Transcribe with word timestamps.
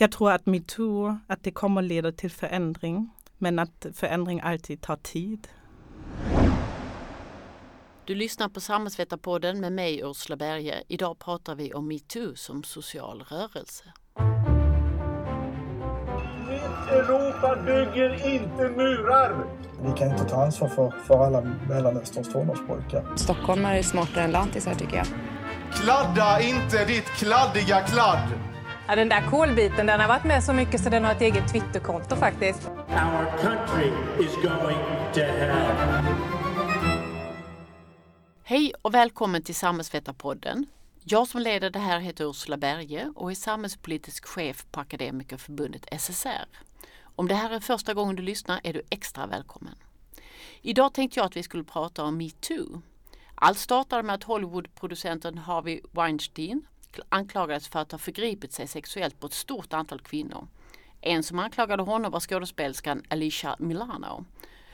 Jag 0.00 0.12
tror 0.12 0.32
att 0.32 0.46
metoo, 0.46 1.18
att 1.26 1.42
det 1.42 1.50
kommer 1.50 1.82
leda 1.82 2.12
till 2.12 2.30
förändring, 2.30 3.10
men 3.38 3.58
att 3.58 3.86
förändring 3.94 4.40
alltid 4.40 4.80
tar 4.80 4.96
tid. 4.96 5.48
Du 8.04 8.14
lyssnar 8.14 8.48
på 8.48 8.60
Samhällsvetarpodden 8.60 9.60
med 9.60 9.72
mig 9.72 10.00
Ursula 10.04 10.36
Berge. 10.36 10.82
Idag 10.88 11.18
pratar 11.18 11.54
vi 11.54 11.74
om 11.74 11.88
metoo 11.88 12.36
som 12.36 12.62
social 12.62 13.24
rörelse. 13.28 13.84
Europa 16.90 17.56
bygger 17.56 18.34
inte 18.34 18.68
murar! 18.76 19.46
Vi 19.82 19.92
kan 19.98 20.10
inte 20.10 20.24
ta 20.24 20.44
ansvar 20.44 20.68
för, 20.68 20.90
för 21.06 21.26
alla 21.26 21.40
Mellanösterns 21.68 22.32
tonårspojkar. 22.32 23.16
Stockholm 23.16 23.64
är 23.64 23.82
smartare 23.82 24.24
än 24.24 24.30
lantisar 24.30 24.74
tycker 24.74 24.96
jag. 24.96 25.06
Kladda 25.72 26.40
inte 26.40 26.84
ditt 26.84 27.06
kladdiga 27.06 27.80
kladd! 27.80 28.47
Ja, 28.90 28.96
den 28.96 29.08
där 29.08 29.30
kolbiten 29.30 29.86
den 29.86 30.00
har 30.00 30.08
varit 30.08 30.24
med 30.24 30.44
så 30.44 30.52
mycket 30.52 30.80
så 30.80 30.90
den 30.90 31.04
har 31.04 31.12
ett 31.12 31.20
eget 31.20 31.52
Twitterkonto 31.52 32.16
faktiskt. 32.16 32.68
Our 32.68 33.38
country 33.42 33.92
is 34.24 34.34
going 34.34 34.78
to 35.14 35.20
hell. 35.20 36.04
Hej 38.44 38.72
och 38.82 38.94
välkommen 38.94 39.42
till 39.42 39.54
Samhällsvetarpodden. 39.54 40.66
Jag 41.04 41.28
som 41.28 41.40
leder 41.40 41.70
det 41.70 41.78
här 41.78 42.00
heter 42.00 42.30
Ursula 42.30 42.56
Berge 42.56 43.12
och 43.16 43.30
är 43.30 43.34
samhällspolitisk 43.34 44.26
chef 44.26 44.66
på 44.70 44.80
Akademikerförbundet 44.80 46.00
SSR. 46.00 46.48
Om 47.02 47.28
det 47.28 47.34
här 47.34 47.50
är 47.50 47.60
första 47.60 47.94
gången 47.94 48.16
du 48.16 48.22
lyssnar 48.22 48.60
är 48.64 48.72
du 48.72 48.82
extra 48.90 49.26
välkommen. 49.26 49.74
Idag 50.62 50.94
tänkte 50.94 51.20
jag 51.20 51.26
att 51.26 51.36
vi 51.36 51.42
skulle 51.42 51.64
prata 51.64 52.04
om 52.04 52.16
metoo. 52.16 52.82
Allt 53.34 53.58
startade 53.58 54.02
med 54.02 54.14
att 54.14 54.24
Hollywoodproducenten 54.24 55.38
Harvey 55.38 55.80
Weinstein 55.92 56.66
anklagades 57.08 57.68
för 57.68 57.78
att 57.78 57.92
ha 57.92 57.98
förgripit 57.98 58.52
sig 58.52 58.66
sexuellt 58.66 59.20
på 59.20 59.26
ett 59.26 59.32
stort 59.32 59.72
antal 59.72 60.00
kvinnor. 60.00 60.48
En 61.00 61.22
som 61.22 61.38
anklagade 61.38 61.82
honom 61.82 62.12
var 62.12 62.20
skådespelerskan 62.20 63.02
Alicia 63.08 63.56
Milano. 63.58 64.24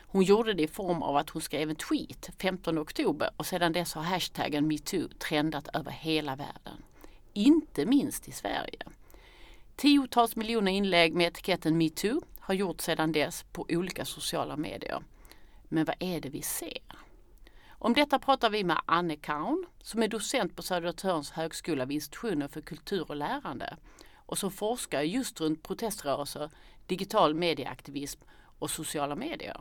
Hon 0.00 0.22
gjorde 0.22 0.52
det 0.54 0.62
i 0.62 0.68
form 0.68 1.02
av 1.02 1.16
att 1.16 1.30
hon 1.30 1.42
skrev 1.42 1.70
en 1.70 1.76
tweet 1.76 2.30
15 2.38 2.78
oktober 2.78 3.30
och 3.36 3.46
sedan 3.46 3.72
dess 3.72 3.94
har 3.94 4.02
hashtaggen 4.02 4.68
metoo 4.68 5.08
trendat 5.18 5.68
över 5.76 5.90
hela 5.90 6.36
världen. 6.36 6.82
Inte 7.32 7.86
minst 7.86 8.28
i 8.28 8.32
Sverige. 8.32 8.82
Tiotals 9.76 10.36
miljoner 10.36 10.72
inlägg 10.72 11.14
med 11.14 11.26
etiketten 11.26 11.78
metoo 11.78 12.20
har 12.40 12.54
gjorts 12.54 12.84
sedan 12.84 13.12
dess 13.12 13.42
på 13.52 13.66
olika 13.68 14.04
sociala 14.04 14.56
medier. 14.56 15.02
Men 15.68 15.84
vad 15.84 15.96
är 15.98 16.20
det 16.20 16.28
vi 16.28 16.42
ser? 16.42 16.78
Om 17.84 17.94
detta 17.94 18.18
pratar 18.18 18.50
vi 18.50 18.64
med 18.64 18.80
Anne 18.86 19.16
Kaun 19.16 19.66
som 19.82 20.02
är 20.02 20.08
docent 20.08 20.56
på 20.56 20.62
Södertörns 20.62 21.30
högskola 21.30 21.84
vid 21.84 21.94
institutionen 21.94 22.48
för 22.48 22.60
kultur 22.60 23.04
och 23.08 23.16
lärande 23.16 23.76
och 24.16 24.38
som 24.38 24.50
forskar 24.50 25.02
just 25.02 25.40
runt 25.40 25.62
proteströrelser, 25.62 26.50
digital 26.86 27.34
medieaktivism 27.34 28.20
och 28.58 28.70
sociala 28.70 29.14
medier. 29.14 29.56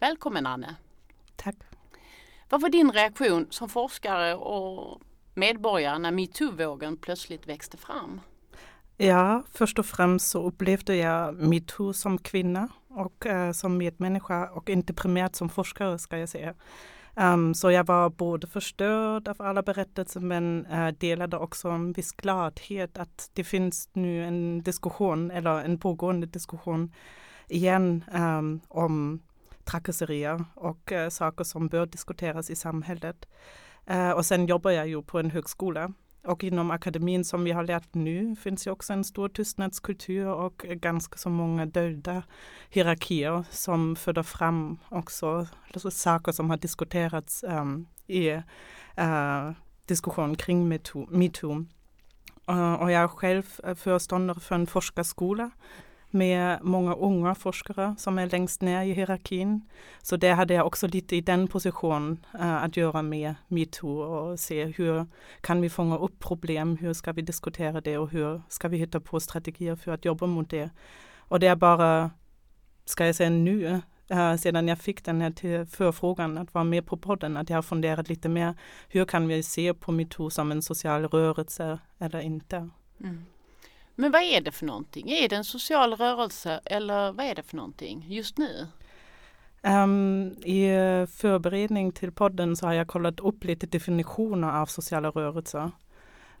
Välkommen 0.00 0.46
Anne! 0.46 0.74
Tack! 1.36 1.56
Vad 2.48 2.60
var 2.60 2.68
din 2.68 2.92
reaktion 2.92 3.46
som 3.50 3.68
forskare 3.68 4.34
och 4.34 5.00
medborgare 5.34 5.98
när 5.98 6.10
metoo-vågen 6.10 6.96
plötsligt 6.96 7.48
växte 7.48 7.76
fram? 7.76 8.20
Ja, 8.96 9.42
först 9.52 9.78
och 9.78 9.86
främst 9.86 10.30
så 10.30 10.42
upplevde 10.42 10.96
jag 10.96 11.34
metoo 11.34 11.92
som 11.92 12.18
kvinna 12.18 12.68
och 12.88 13.26
uh, 13.26 13.52
som 13.52 13.78
medmänniska 13.78 14.50
och 14.50 14.70
inte 14.70 14.94
primärt 14.94 15.34
som 15.34 15.48
forskare 15.48 15.98
ska 15.98 16.18
jag 16.18 16.28
säga. 16.28 16.54
Um, 17.20 17.54
så 17.54 17.70
jag 17.70 17.84
var 17.84 18.10
både 18.10 18.46
förstörd 18.46 19.28
av 19.28 19.42
alla 19.42 19.62
berättelser 19.62 20.20
men 20.20 20.66
uh, 20.66 20.88
delade 20.88 21.36
också 21.36 21.68
en 21.68 21.92
viss 21.92 22.12
gladhet 22.12 22.98
att 22.98 23.30
det 23.32 23.44
finns 23.44 23.88
nu 23.92 24.24
en 24.24 24.62
diskussion 24.62 25.30
eller 25.30 25.64
en 25.64 25.78
pågående 25.78 26.26
diskussion 26.26 26.92
igen 27.48 28.04
um, 28.14 28.60
om 28.68 29.22
trakasserier 29.64 30.44
och 30.54 30.92
uh, 30.92 31.08
saker 31.08 31.44
som 31.44 31.68
bör 31.68 31.86
diskuteras 31.86 32.50
i 32.50 32.56
samhället. 32.56 33.28
Uh, 33.90 34.10
och 34.10 34.26
sen 34.26 34.46
jobbar 34.46 34.70
jag 34.70 34.88
ju 34.88 35.02
på 35.02 35.18
en 35.18 35.30
högskola 35.30 35.92
och 36.28 36.44
inom 36.44 36.70
akademin 36.70 37.24
som 37.24 37.44
vi 37.44 37.52
har 37.52 37.64
lärt 37.64 37.94
nu 37.94 38.36
finns 38.36 38.66
ju 38.66 38.70
också 38.70 38.92
en 38.92 39.04
stor 39.04 39.28
tystnadskultur 39.28 40.26
och 40.26 40.56
ganska 40.58 41.18
så 41.18 41.30
många 41.30 41.66
dolda 41.66 42.22
hierarkier 42.70 43.44
som 43.50 43.96
föder 43.96 44.22
fram 44.22 44.78
också 44.88 45.46
alltså 45.74 45.90
saker 45.90 46.32
som 46.32 46.50
har 46.50 46.56
diskuterats 46.56 47.44
um, 47.44 47.86
i 48.06 48.30
uh, 48.30 49.52
diskussion 49.86 50.36
kring 50.36 50.68
metoo. 50.68 51.06
metoo. 51.10 51.66
Uh, 52.50 52.72
och 52.72 52.92
jag 52.92 53.02
är 53.02 53.08
själv 53.08 53.44
eh, 53.64 53.74
föreståndare 53.74 54.40
för 54.40 54.54
en 54.54 54.66
forskarskola 54.66 55.50
med 56.10 56.58
många 56.62 56.94
unga 56.94 57.34
forskare 57.34 57.94
som 57.98 58.18
är 58.18 58.26
längst 58.26 58.62
ner 58.62 58.82
i 58.82 58.92
hierarkin. 58.92 59.68
Så 60.02 60.16
det 60.16 60.30
hade 60.30 60.54
jag 60.54 60.66
också 60.66 60.86
lite 60.86 61.16
i 61.16 61.20
den 61.20 61.48
positionen 61.48 62.26
uh, 62.34 62.64
att 62.64 62.76
göra 62.76 63.02
med 63.02 63.34
metoo 63.48 64.00
och 64.00 64.40
se 64.40 64.64
hur 64.64 65.06
kan 65.40 65.60
vi 65.60 65.70
fånga 65.70 65.98
upp 65.98 66.18
problem, 66.18 66.76
hur 66.76 66.92
ska 66.92 67.12
vi 67.12 67.22
diskutera 67.22 67.80
det 67.80 67.98
och 67.98 68.10
hur 68.10 68.42
ska 68.48 68.68
vi 68.68 68.76
hitta 68.76 69.00
på 69.00 69.20
strategier 69.20 69.76
för 69.76 69.92
att 69.92 70.04
jobba 70.04 70.26
mot 70.26 70.50
det. 70.50 70.70
Och 71.18 71.40
det 71.40 71.46
är 71.46 71.56
bara, 71.56 72.10
ska 72.84 73.06
jag 73.06 73.14
säga 73.14 73.30
nu, 73.30 73.80
uh, 74.12 74.36
sedan 74.36 74.68
jag 74.68 74.78
fick 74.78 75.04
den 75.04 75.20
här 75.20 75.64
förfrågan 75.64 76.38
att 76.38 76.54
vara 76.54 76.64
med 76.64 76.86
på 76.86 76.96
podden, 76.96 77.36
att 77.36 77.50
jag 77.50 77.56
har 77.56 77.62
funderat 77.62 78.08
lite 78.08 78.28
mer, 78.28 78.54
hur 78.88 79.04
kan 79.04 79.28
vi 79.28 79.42
se 79.42 79.74
på 79.74 79.92
metoo 79.92 80.30
som 80.30 80.52
en 80.52 80.62
social 80.62 81.04
rörelse 81.04 81.78
eller 81.98 82.20
inte? 82.20 82.68
Mm. 83.00 83.24
Men 84.00 84.10
vad 84.10 84.22
är 84.22 84.40
det 84.40 84.52
för 84.52 84.66
någonting? 84.66 85.10
Är 85.10 85.28
det 85.28 85.36
en 85.36 85.44
social 85.44 85.96
rörelse 85.96 86.60
eller 86.64 87.12
vad 87.12 87.26
är 87.26 87.34
det 87.34 87.42
för 87.42 87.56
någonting 87.56 88.04
just 88.08 88.38
nu? 88.38 88.66
Um, 89.62 90.26
I 90.32 90.70
förberedning 91.10 91.92
till 91.92 92.12
podden 92.12 92.56
så 92.56 92.66
har 92.66 92.72
jag 92.72 92.88
kollat 92.88 93.20
upp 93.20 93.44
lite 93.44 93.66
definitioner 93.66 94.60
av 94.60 94.66
sociala 94.66 95.10
rörelser. 95.10 95.70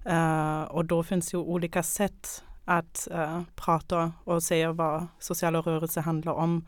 Uh, 0.06 0.62
och 0.62 0.84
då 0.84 1.02
finns 1.02 1.34
ju 1.34 1.38
olika 1.38 1.82
sätt 1.82 2.44
att 2.64 3.08
uh, 3.10 3.42
prata 3.54 4.12
och 4.24 4.42
säga 4.42 4.72
vad 4.72 5.06
sociala 5.18 5.60
rörelser 5.60 6.00
handlar 6.00 6.32
om. 6.32 6.66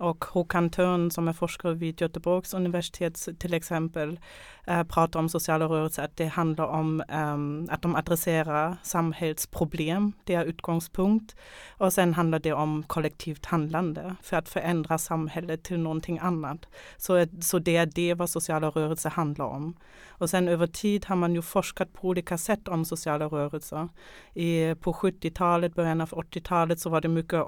Och 0.00 0.24
Håkan 0.24 0.70
Törn 0.70 1.10
som 1.10 1.28
är 1.28 1.32
forskare 1.32 1.74
vid 1.74 2.00
Göteborgs 2.00 2.54
universitet 2.54 3.28
till 3.38 3.54
exempel 3.54 4.20
äh, 4.66 4.82
pratar 4.82 5.20
om 5.20 5.28
sociala 5.28 5.64
rörelser, 5.64 6.02
att 6.02 6.16
det 6.16 6.26
handlar 6.26 6.66
om 6.66 7.02
ähm, 7.08 7.68
att 7.70 7.82
de 7.82 7.96
adresserar 7.96 8.76
samhällsproblem, 8.82 10.12
det 10.24 10.34
är 10.34 10.44
utgångspunkt. 10.44 11.36
Och 11.70 11.92
sen 11.92 12.14
handlar 12.14 12.38
det 12.38 12.52
om 12.52 12.82
kollektivt 12.82 13.46
handlande 13.46 14.14
för 14.22 14.36
att 14.36 14.48
förändra 14.48 14.98
samhället 14.98 15.62
till 15.62 15.80
någonting 15.80 16.18
annat. 16.18 16.66
Så, 16.96 17.16
eh, 17.16 17.28
så 17.40 17.58
det 17.58 17.76
är 17.76 17.86
det 17.86 18.14
vad 18.14 18.30
sociala 18.30 18.68
rörelser 18.70 19.10
handlar 19.10 19.46
om. 19.46 19.76
Och 20.08 20.30
sen 20.30 20.48
över 20.48 20.66
tid 20.66 21.04
har 21.04 21.16
man 21.16 21.34
ju 21.34 21.42
forskat 21.42 21.92
på 21.92 22.08
olika 22.08 22.38
sätt 22.38 22.68
om 22.68 22.84
sociala 22.84 23.26
rörelser. 23.26 23.88
I, 24.34 24.74
på 24.74 24.92
70-talet, 24.92 25.74
början 25.74 26.00
av 26.00 26.10
80-talet 26.10 26.80
så 26.80 26.90
var 26.90 27.00
det 27.00 27.08
mycket 27.08 27.44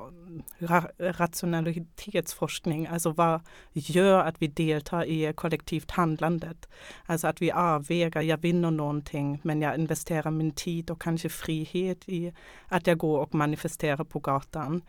ra 0.59 0.83
rationalitetsforskning, 2.43 2.87
alltså 2.87 3.11
vad 3.11 3.41
gör 3.73 4.21
att 4.21 4.43
vi 4.43 4.47
deltar 4.47 5.05
i 5.05 5.33
kollektivt 5.35 5.91
handlandet? 5.91 6.69
Alltså 7.07 7.27
att 7.27 7.43
vi 7.43 7.51
avväger, 7.53 8.23
jag 8.23 8.39
vinner 8.39 8.71
någonting 8.71 9.41
men 9.43 9.63
jag 9.63 9.79
investerar 9.79 10.31
min 10.31 10.53
tid 10.53 10.91
och 10.91 11.03
kanske 11.03 11.29
frihet 11.29 12.09
i 12.09 12.33
att 12.69 12.87
jag 12.87 12.99
går 12.99 13.19
och 13.19 13.35
manifesterar 13.35 14.05
på 14.05 14.19
gatan. 14.19 14.83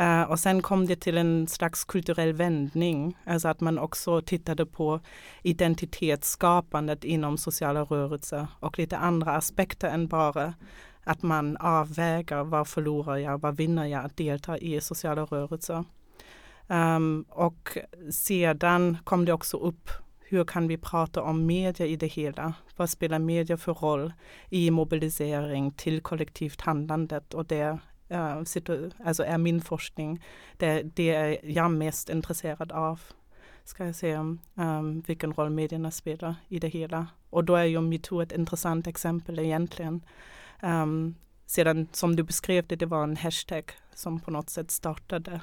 Uh, 0.00 0.22
och 0.22 0.38
sen 0.38 0.62
kom 0.62 0.86
det 0.86 1.00
till 1.00 1.18
en 1.18 1.46
slags 1.46 1.84
kulturell 1.84 2.32
vändning, 2.32 3.16
alltså 3.24 3.48
att 3.48 3.60
man 3.60 3.78
också 3.78 4.22
tittade 4.22 4.66
på 4.66 5.00
identitetsskapandet 5.42 7.04
inom 7.04 7.38
sociala 7.38 7.80
rörelser 7.80 8.46
och 8.60 8.78
lite 8.78 8.96
andra 8.96 9.36
aspekter 9.36 9.88
än 9.88 10.08
bara 10.08 10.54
att 11.04 11.22
man 11.22 11.56
avväger 11.56 12.44
vad 12.44 12.68
förlorar 12.68 13.16
jag, 13.16 13.40
vad 13.40 13.56
vinner 13.56 13.86
jag 13.86 14.04
att 14.04 14.16
delta 14.16 14.58
i 14.58 14.80
sociala 14.80 15.22
rörelser. 15.22 15.84
Um, 16.70 17.24
och 17.28 17.78
sedan 18.10 18.98
kom 19.04 19.24
det 19.24 19.32
också 19.32 19.56
upp 19.56 19.90
hur 20.30 20.44
kan 20.44 20.68
vi 20.68 20.76
prata 20.76 21.22
om 21.22 21.46
media 21.46 21.86
i 21.86 21.96
det 21.96 22.06
hela? 22.06 22.54
Vad 22.76 22.90
spelar 22.90 23.18
media 23.18 23.56
för 23.56 23.74
roll 23.74 24.12
i 24.48 24.70
mobilisering 24.70 25.70
till 25.70 26.00
kollektivt 26.00 26.60
handlandet? 26.60 27.34
Och 27.34 27.46
det 27.46 27.78
eh, 28.08 28.36
uh, 28.36 28.44
sitter, 28.44 28.92
alltså 29.04 29.24
är 29.24 29.38
min 29.38 29.60
forskning, 29.60 30.24
det, 30.56 30.82
det 30.82 31.14
är 31.14 31.38
jag 31.42 31.70
mest 31.70 32.08
intresserad 32.08 32.72
av. 32.72 33.00
Ska 33.64 33.86
jag 33.86 33.94
säga 33.94 34.20
um, 34.20 34.40
ehm, 34.56 35.02
vilken 35.06 35.32
roll 35.32 35.50
medierna 35.50 35.90
spelar 35.90 36.34
i 36.48 36.58
det 36.58 36.68
hela. 36.68 37.06
Och 37.30 37.44
då 37.44 37.56
är 37.56 37.64
ju 37.64 37.80
metoo 37.80 38.20
ett 38.20 38.32
intressant 38.32 38.86
exempel 38.86 39.38
egentligen. 39.38 40.04
Um, 40.62 41.14
sedan 41.46 41.88
som 41.92 42.16
du 42.16 42.22
beskrev 42.22 42.66
det, 42.66 42.76
det 42.76 42.86
var 42.86 43.02
en 43.02 43.16
hashtag 43.16 43.72
som 43.94 44.20
på 44.20 44.30
något 44.30 44.50
sätt 44.50 44.70
startade 44.70 45.40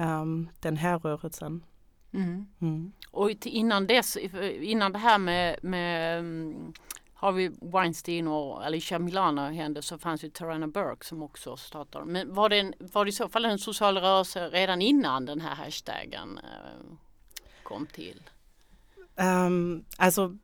um, 0.00 0.48
den 0.60 0.76
här 0.76 0.98
rörelsen. 0.98 1.64
Mm. 2.12 2.46
Mm. 2.60 2.92
Och 3.10 3.30
innan 3.46 3.86
dess, 3.86 4.16
innan 4.60 4.92
det 4.92 4.98
här 4.98 5.18
med, 5.18 5.56
med 5.62 6.24
Harvey 7.14 7.50
Weinstein 7.60 8.28
och 8.28 8.64
Alicia 8.66 8.98
Milano 8.98 9.40
hände 9.40 9.82
så 9.82 9.98
fanns 9.98 10.24
ju 10.24 10.30
Tarana 10.30 10.66
Burke 10.66 11.06
som 11.06 11.22
också 11.22 11.56
startade. 11.56 12.04
Men 12.04 12.34
var 12.34 12.48
det, 12.48 12.58
en, 12.58 12.74
var 12.78 13.04
det 13.04 13.08
i 13.08 13.12
så 13.12 13.28
fall 13.28 13.44
en 13.44 13.58
social 13.58 13.98
rörelse 13.98 14.48
redan 14.48 14.82
innan 14.82 15.26
den 15.26 15.40
här 15.40 15.54
hashtaggen 15.54 16.38
eh, 16.38 16.96
kom 17.62 17.86
till? 17.86 18.22
Um, 19.16 19.84
alltså 19.96 20.36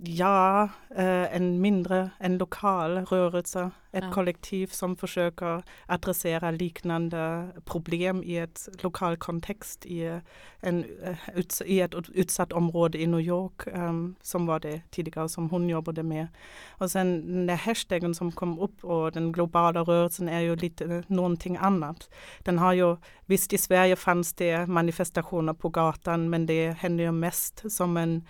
Ja, 0.00 0.68
eh, 0.90 1.36
en 1.36 1.60
mindre, 1.60 2.10
en 2.18 2.38
lokal 2.38 2.98
rörelse, 2.98 3.70
ett 3.92 4.04
ja. 4.04 4.12
kollektiv 4.12 4.66
som 4.66 4.96
försöker 4.96 5.62
adressera 5.86 6.50
liknande 6.50 7.48
problem 7.64 8.22
i 8.24 8.38
ett 8.38 8.68
lokal 8.80 9.16
kontext 9.16 9.86
i, 9.86 10.20
en, 10.60 10.84
eh, 11.02 11.50
i 11.66 11.80
ett 11.80 11.94
utsatt 12.14 12.52
område 12.52 12.98
i 12.98 13.06
New 13.06 13.20
York 13.20 13.66
um, 13.66 14.14
som 14.22 14.46
var 14.46 14.60
det 14.60 14.82
tidigare 14.90 15.28
som 15.28 15.50
hon 15.50 15.68
jobbade 15.68 16.02
med. 16.02 16.28
Och 16.70 16.90
sen 16.90 17.26
den 17.26 17.46
där 17.46 17.56
hashtaggen 17.56 18.14
som 18.14 18.32
kom 18.32 18.58
upp 18.58 18.84
och 18.84 19.12
den 19.12 19.32
globala 19.32 19.80
rörelsen 19.80 20.28
är 20.28 20.40
ju 20.40 20.56
lite 20.56 21.02
någonting 21.06 21.56
annat. 21.56 22.10
Den 22.38 22.58
har 22.58 22.72
ju, 22.72 22.96
visst 23.26 23.52
i 23.52 23.58
Sverige 23.58 23.96
fanns 23.96 24.32
det 24.32 24.66
manifestationer 24.66 25.52
på 25.52 25.68
gatan 25.68 26.30
men 26.30 26.46
det 26.46 26.70
händer 26.70 27.04
ju 27.04 27.12
mest 27.12 27.72
som 27.72 27.96
en 27.96 28.22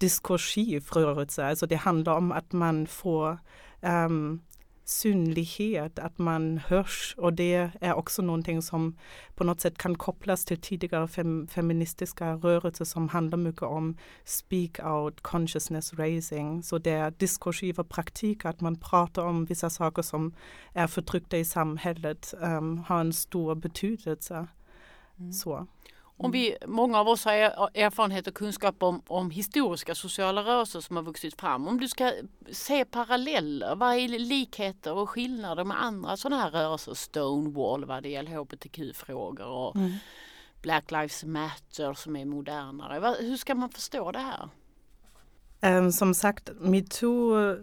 diskursiv 0.00 0.86
rörelse. 0.92 1.46
Alltså 1.46 1.66
det 1.66 1.76
handlar 1.76 2.16
om 2.16 2.32
att 2.32 2.52
man 2.52 2.86
får 2.86 3.38
um, 3.80 4.40
synlighet, 4.84 5.98
att 5.98 6.18
man 6.18 6.58
hörs 6.58 7.14
och 7.18 7.32
det 7.32 7.70
är 7.80 7.94
också 7.94 8.22
någonting 8.22 8.62
som 8.62 8.96
på 9.34 9.44
något 9.44 9.60
sätt 9.60 9.78
kan 9.78 9.94
kopplas 9.98 10.44
till 10.44 10.60
tidigare 10.60 11.08
fem, 11.08 11.46
feministiska 11.46 12.34
rörelser 12.34 12.84
som 12.84 13.08
handlar 13.08 13.38
mycket 13.38 13.62
om 13.62 13.96
speak 14.24 14.84
out, 14.84 15.20
consciousness 15.20 15.94
raising. 15.94 16.62
Så 16.62 16.78
det 16.78 16.90
är 16.90 17.10
diskursiva 17.10 17.84
praktik, 17.84 18.44
att 18.44 18.60
man 18.60 18.76
pratar 18.76 19.22
om 19.22 19.44
vissa 19.44 19.70
saker 19.70 20.02
som 20.02 20.34
är 20.72 20.86
förtryckta 20.86 21.38
i 21.38 21.44
samhället, 21.44 22.34
um, 22.40 22.78
har 22.78 23.00
en 23.00 23.12
stor 23.12 23.54
betydelse. 23.54 24.46
Mm. 25.18 25.32
Så. 25.32 25.66
Om 26.22 26.30
vi, 26.30 26.56
många 26.66 27.00
av 27.00 27.08
oss 27.08 27.24
har 27.24 27.34
erfarenhet 27.34 28.26
och 28.26 28.34
kunskap 28.34 28.82
om, 28.82 29.02
om 29.06 29.30
historiska 29.30 29.94
sociala 29.94 30.42
rörelser 30.42 30.80
som 30.80 30.96
har 30.96 31.02
vuxit 31.02 31.40
fram. 31.40 31.68
Om 31.68 31.80
du 31.80 31.88
ska 31.88 32.12
se 32.52 32.84
paralleller, 32.84 33.76
vad 33.76 33.94
är 33.94 34.08
likheter 34.08 34.92
och 34.92 35.10
skillnader 35.10 35.64
med 35.64 35.82
andra 35.82 36.16
sådana 36.16 36.42
här 36.42 36.50
rörelser? 36.50 36.94
Stonewall 36.94 37.84
vad 37.84 38.02
det 38.02 38.08
gäller 38.08 38.30
hbtq-frågor 38.30 39.46
och 39.46 39.76
mm. 39.76 39.92
Black 40.62 40.90
Lives 40.90 41.24
Matter 41.24 41.94
som 41.94 42.16
är 42.16 42.24
modernare. 42.24 43.16
Hur 43.20 43.36
ska 43.36 43.54
man 43.54 43.70
förstå 43.70 44.12
det 44.12 44.18
här? 44.18 44.48
Um, 45.62 45.92
som 45.92 46.14
sagt, 46.14 46.50
metoo 46.60 47.56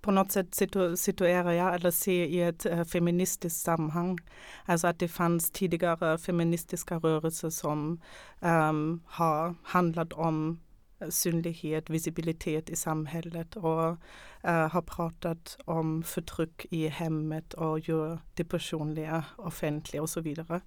på 0.00 0.10
något 0.10 0.32
sätt 0.32 0.54
situ 0.54 0.96
situerar 0.96 1.52
jag 1.52 1.74
eller 1.74 1.90
ser 1.90 2.24
i 2.24 2.42
ett 2.42 2.66
äh, 2.66 2.84
feministiskt 2.84 3.60
sammanhang. 3.60 4.18
Alltså 4.64 4.86
att 4.86 4.98
det 4.98 5.08
fanns 5.08 5.50
tidigare 5.50 6.18
feministiska 6.18 6.98
rörelser 6.98 7.50
som 7.50 8.00
ähm, 8.40 9.00
har 9.06 9.54
handlat 9.62 10.12
om 10.12 10.60
eh, 11.00 11.08
synlighet, 11.08 11.90
visibilitet 11.90 12.70
i 12.70 12.76
samhället 12.76 13.56
och 13.56 13.96
äh, 14.42 14.68
har 14.68 14.82
pratat 14.82 15.58
om 15.64 16.02
förtryck 16.02 16.66
i 16.70 16.88
hemmet 16.88 17.54
och 17.54 17.80
gör 17.80 18.18
det 18.34 18.44
personliga 18.44 19.24
offentliga 19.36 20.02
och 20.02 20.10
så 20.10 20.20
vidare. 20.20 20.60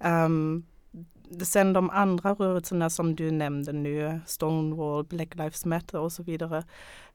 Ähm, 0.00 0.64
sen 1.42 1.72
de 1.72 1.90
andra 1.90 2.34
rörelserna 2.34 2.90
som 2.90 3.16
du 3.16 3.30
nämnde 3.30 3.72
nu, 3.72 4.20
Stonewall, 4.26 5.04
Black 5.04 5.34
Lives 5.34 5.64
Matter 5.64 6.00
och 6.00 6.12
så 6.12 6.22
vidare, 6.22 6.64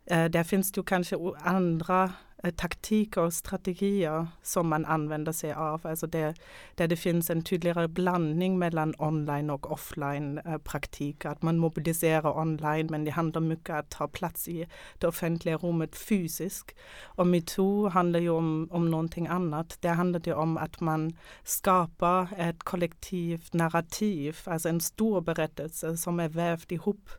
Eh, 0.05 0.25
där 0.25 0.43
finns 0.43 0.71
det 0.71 0.83
kanske 0.85 1.15
andra 1.43 2.11
eh, 2.43 2.51
taktiker 2.51 3.21
och 3.21 3.33
strategier 3.33 4.27
som 4.43 4.67
man 4.67 4.85
använder 4.85 5.31
sig 5.31 5.53
av. 5.53 5.87
Alltså 5.87 6.07
där, 6.07 6.35
där 6.75 6.87
det 6.87 6.95
finns 6.95 7.29
en 7.29 7.43
tydligare 7.43 7.87
blandning 7.87 8.59
mellan 8.59 8.93
online 8.97 9.49
och 9.49 9.71
offline 9.71 10.37
eh, 10.37 10.57
praktik. 10.57 11.25
Att 11.25 11.41
man 11.41 11.57
mobiliserar 11.57 12.37
online 12.37 12.87
men 12.89 13.05
det 13.05 13.11
handlar 13.11 13.41
mycket 13.41 13.69
om 13.69 13.75
att 13.79 13.89
ta 13.89 14.07
plats 14.07 14.47
i 14.47 14.67
det 14.97 15.07
offentliga 15.07 15.57
rummet 15.57 15.95
fysiskt. 15.95 16.75
Och 17.03 17.27
metoo 17.27 17.87
handlar 17.87 18.19
ju 18.19 18.29
om, 18.29 18.67
om 18.71 18.91
någonting 18.91 19.27
annat. 19.27 19.77
Det 19.81 19.89
handlar 19.89 20.19
det 20.19 20.33
om 20.33 20.57
att 20.57 20.79
man 20.79 21.17
skapar 21.43 22.27
ett 22.37 22.63
kollektivt 22.63 23.53
narrativ, 23.53 24.37
alltså 24.43 24.69
en 24.69 24.81
stor 24.81 25.21
berättelse 25.21 25.97
som 25.97 26.19
är 26.19 26.29
vävd 26.29 26.71
ihop 26.71 27.09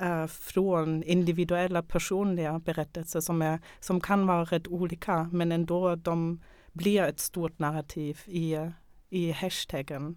eh, 0.00 0.26
från 0.26 1.02
individuella 1.02 1.82
personliga 1.82 2.58
berättelser 2.58 3.20
som, 3.20 3.42
är, 3.42 3.58
som 3.80 4.00
kan 4.00 4.26
vara 4.26 4.44
rätt 4.44 4.68
olika 4.68 5.28
men 5.32 5.52
ändå 5.52 5.96
de 5.96 6.40
blir 6.72 7.02
ett 7.02 7.20
stort 7.20 7.58
narrativ 7.58 8.20
i, 8.26 8.56
i 9.08 9.32
hashtaggen. 9.32 10.16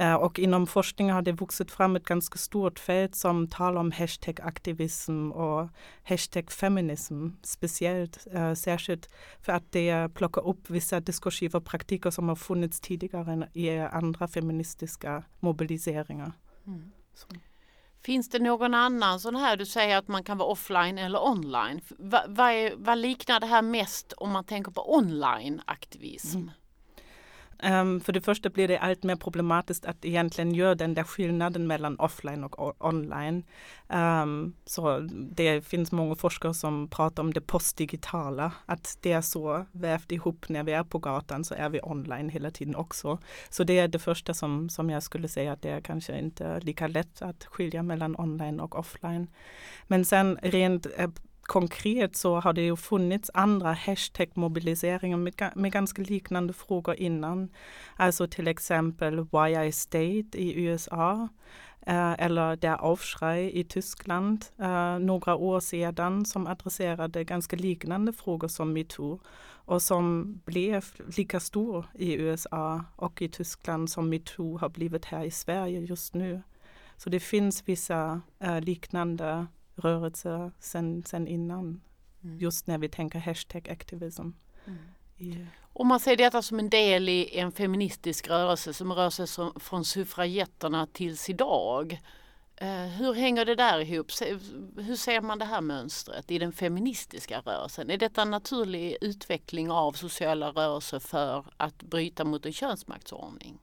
Uh, 0.00 0.14
och 0.14 0.38
inom 0.38 0.66
forskning 0.66 1.10
har 1.10 1.22
det 1.22 1.32
vuxit 1.32 1.70
fram 1.70 1.96
ett 1.96 2.04
ganska 2.04 2.38
stort 2.38 2.78
fält 2.78 3.14
som 3.14 3.48
talar 3.48 3.80
om 3.80 3.92
hashtag-aktivism 3.92 5.32
och 5.32 5.68
hashtag-feminism 6.04 7.28
speciellt, 7.42 8.26
uh, 8.34 8.54
särskilt 8.54 9.08
för 9.40 9.52
att 9.52 9.72
det 9.72 10.14
plockar 10.14 10.48
upp 10.48 10.70
vissa 10.70 11.00
diskursiva 11.00 11.60
praktiker 11.60 12.10
som 12.10 12.28
har 12.28 12.36
funnits 12.36 12.80
tidigare 12.80 13.48
i 13.52 13.78
andra 13.78 14.28
feministiska 14.28 15.22
mobiliseringar. 15.40 16.32
Mm. 16.66 16.90
Finns 18.02 18.28
det 18.28 18.38
någon 18.38 18.74
annan 18.74 19.20
sån 19.20 19.36
här, 19.36 19.56
du 19.56 19.66
säger 19.66 19.96
att 19.96 20.08
man 20.08 20.24
kan 20.24 20.38
vara 20.38 20.48
offline 20.48 20.98
eller 20.98 21.24
online. 21.24 21.80
Va, 21.98 22.24
vad, 22.28 22.50
är, 22.50 22.74
vad 22.76 22.98
liknar 22.98 23.40
det 23.40 23.46
här 23.46 23.62
mest 23.62 24.12
om 24.12 24.30
man 24.30 24.44
tänker 24.44 24.72
på 24.72 24.94
online-aktivism? 24.94 26.38
Mm. 26.38 26.50
Um, 27.62 28.00
för 28.00 28.12
det 28.12 28.20
första 28.20 28.50
blir 28.50 28.68
det 28.68 28.78
allt 28.78 29.02
mer 29.02 29.16
problematiskt 29.16 29.84
att 29.84 30.04
egentligen 30.04 30.54
göra 30.54 30.74
den 30.74 30.94
där 30.94 31.02
skillnaden 31.02 31.66
mellan 31.66 31.98
offline 31.98 32.44
och 32.44 32.84
online. 32.84 33.44
Um, 33.88 34.54
så 34.64 34.98
det 35.12 35.66
finns 35.66 35.92
många 35.92 36.14
forskare 36.14 36.54
som 36.54 36.88
pratar 36.88 37.22
om 37.22 37.32
det 37.32 37.40
postdigitala, 37.40 38.52
att 38.66 38.98
det 39.00 39.12
är 39.12 39.20
så 39.20 39.66
vävt 39.72 40.12
ihop 40.12 40.48
när 40.48 40.62
vi 40.62 40.72
är 40.72 40.84
på 40.84 40.98
gatan 40.98 41.44
så 41.44 41.54
är 41.54 41.68
vi 41.68 41.80
online 41.82 42.28
hela 42.28 42.50
tiden 42.50 42.76
också. 42.76 43.18
Så 43.50 43.64
det 43.64 43.78
är 43.78 43.88
det 43.88 43.98
första 43.98 44.34
som, 44.34 44.68
som 44.68 44.90
jag 44.90 45.02
skulle 45.02 45.28
säga 45.28 45.52
att 45.52 45.62
det 45.62 45.70
är 45.70 45.80
kanske 45.80 46.18
inte 46.18 46.60
lika 46.60 46.86
lätt 46.86 47.22
att 47.22 47.44
skilja 47.44 47.82
mellan 47.82 48.16
online 48.18 48.60
och 48.60 48.78
offline. 48.78 49.26
Men 49.86 50.04
sen 50.04 50.38
rent 50.42 50.86
eh, 50.96 51.10
konkret 51.50 52.16
så 52.16 52.40
har 52.40 52.52
det 52.52 52.62
ju 52.62 52.76
funnits 52.76 53.30
andra 53.34 53.72
hashtag-mobiliseringar 53.72 55.16
med, 55.16 55.52
med 55.54 55.72
ganska 55.72 56.02
liknande 56.02 56.52
frågor 56.52 56.94
innan. 56.94 57.48
Alltså 57.96 58.26
till 58.26 58.48
exempel 58.48 59.20
Why 59.20 59.66
I 59.66 59.72
State 59.72 60.38
i 60.38 60.54
USA 60.56 61.28
eh, 61.86 62.12
eller 62.12 62.56
Der 62.56 62.76
Aufschrei 62.84 63.60
i 63.60 63.64
Tyskland 63.64 64.44
eh, 64.58 64.98
några 64.98 65.34
år 65.34 65.60
sedan 65.60 66.24
som 66.24 66.46
adresserade 66.46 67.24
ganska 67.24 67.56
liknande 67.56 68.12
frågor 68.12 68.48
som 68.48 68.72
metoo 68.72 69.20
och 69.66 69.82
som 69.82 70.34
blev 70.44 70.84
lika 71.16 71.40
stor 71.40 71.86
i 71.94 72.14
USA 72.14 72.84
och 72.96 73.22
i 73.22 73.28
Tyskland 73.28 73.90
som 73.90 74.08
metoo 74.08 74.58
har 74.58 74.68
blivit 74.68 75.04
här 75.04 75.24
i 75.24 75.30
Sverige 75.30 75.80
just 75.80 76.14
nu. 76.14 76.42
Så 76.96 77.10
det 77.10 77.20
finns 77.20 77.68
vissa 77.68 78.20
eh, 78.40 78.60
liknande 78.60 79.46
rörelse 79.80 80.52
sen, 80.58 81.02
sen 81.06 81.28
innan. 81.28 81.80
Mm. 82.24 82.38
Just 82.38 82.66
när 82.66 82.78
vi 82.78 82.88
tänker 82.88 83.18
hashtag 83.18 83.68
activism. 83.68 84.30
Mm. 84.66 84.78
Yeah. 85.18 85.46
Om 85.72 85.88
man 85.88 86.00
ser 86.00 86.16
detta 86.16 86.42
som 86.42 86.58
en 86.58 86.70
del 86.70 87.08
i 87.08 87.38
en 87.38 87.52
feministisk 87.52 88.28
rörelse 88.28 88.74
som 88.74 88.92
rör 88.92 89.10
sig 89.10 89.26
som, 89.26 89.52
från 89.60 89.84
suffragetterna 89.84 90.86
tills 90.86 91.30
idag. 91.30 92.00
Eh, 92.56 92.86
hur 92.86 93.14
hänger 93.14 93.44
det 93.44 93.54
där 93.54 93.80
ihop? 93.80 94.06
Hur 94.76 94.96
ser 94.96 95.20
man 95.20 95.38
det 95.38 95.44
här 95.44 95.60
mönstret 95.60 96.30
i 96.30 96.38
den 96.38 96.52
feministiska 96.52 97.40
rörelsen? 97.40 97.90
Är 97.90 97.96
detta 97.96 98.22
en 98.22 98.30
naturlig 98.30 98.96
utveckling 99.00 99.70
av 99.70 99.92
sociala 99.92 100.50
rörelser 100.50 100.98
för 100.98 101.44
att 101.56 101.82
bryta 101.82 102.24
mot 102.24 102.46
en 102.46 102.52
könsmaktsordning? 102.52 103.58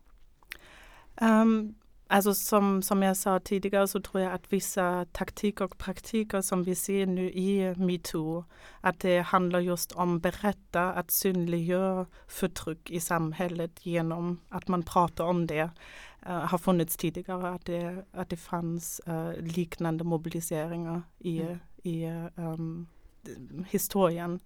Um, 1.22 1.76
Alltså 2.10 2.34
som, 2.34 2.82
som 2.82 3.04
jag 3.04 3.18
sa 3.18 3.40
tidigare 3.40 3.88
så 3.88 4.02
tror 4.02 4.24
jag 4.24 4.34
att 4.34 4.54
vissa 4.54 5.06
taktiker 5.12 5.66
och 5.66 5.78
praktiker 5.78 6.42
som 6.42 6.64
vi 6.64 6.76
ser 6.76 7.06
nu 7.06 7.32
i 7.32 7.76
metoo, 7.78 8.46
att 8.82 9.00
det 9.00 9.20
handlar 9.20 9.60
just 9.60 9.92
om 9.92 10.20
berätta, 10.20 10.94
att 10.94 11.12
synliggöra 11.12 12.06
förtryck 12.28 12.92
i 12.92 13.00
samhället 13.00 13.86
genom 13.86 14.40
att 14.50 14.68
man 14.68 14.84
pratar 14.84 15.24
om 15.24 15.48
det. 15.48 15.70
Uh, 16.30 16.32
har 16.34 16.58
funnits 16.58 16.98
tidigare, 16.98 17.50
att 17.50 17.66
det, 17.66 18.06
att 18.12 18.30
det 18.30 18.38
fanns 18.38 19.02
uh, 19.08 19.32
liknande 19.40 20.04
mobiliseringar 20.04 21.02
i, 21.20 21.42
mm. 21.42 21.60
i 21.84 22.06
um, 22.36 22.88
historien. 23.70 24.40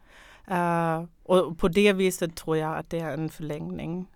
Uh, 0.52 1.04
och 1.24 1.58
på 1.58 1.68
det 1.68 1.94
viset 1.94 2.36
tror 2.36 2.58
jag 2.58 2.78
att 2.78 2.90
det 2.90 3.00
är 3.00 3.14
en 3.14 3.30
förlängning 3.30 4.08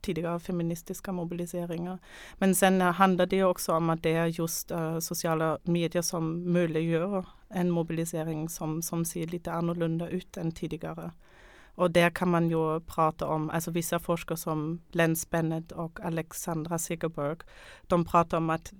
tidigare 0.00 0.40
feministiska 0.40 1.12
mobiliseringar. 1.12 1.98
Men 2.38 2.54
sen 2.54 2.80
handlar 2.80 3.26
det 3.26 3.44
också 3.44 3.72
om 3.72 3.90
att 3.90 4.02
det 4.02 4.12
är 4.12 4.26
just 4.26 4.70
uh, 4.72 4.98
sociala 4.98 5.58
medier 5.62 6.02
som 6.02 6.52
möjliggör 6.52 7.26
en 7.48 7.70
mobilisering 7.70 8.48
som, 8.48 8.82
som 8.82 9.04
ser 9.04 9.26
lite 9.26 9.52
annorlunda 9.52 10.08
ut 10.08 10.36
än 10.36 10.52
tidigare. 10.52 11.12
Och 11.74 11.90
där 11.90 12.10
kan 12.10 12.30
man 12.30 12.50
ju 12.50 12.80
prata 12.80 13.26
om, 13.26 13.50
alltså 13.50 13.70
vissa 13.70 13.98
forskare 13.98 14.38
som 14.38 14.80
Lens 14.90 15.30
Bennett 15.30 15.72
och 15.72 16.00
Alexandra 16.00 16.78
Segerberg, 16.78 17.36
de 17.82 18.04
pratar 18.04 18.38
om 18.38 18.50
att 18.50 18.72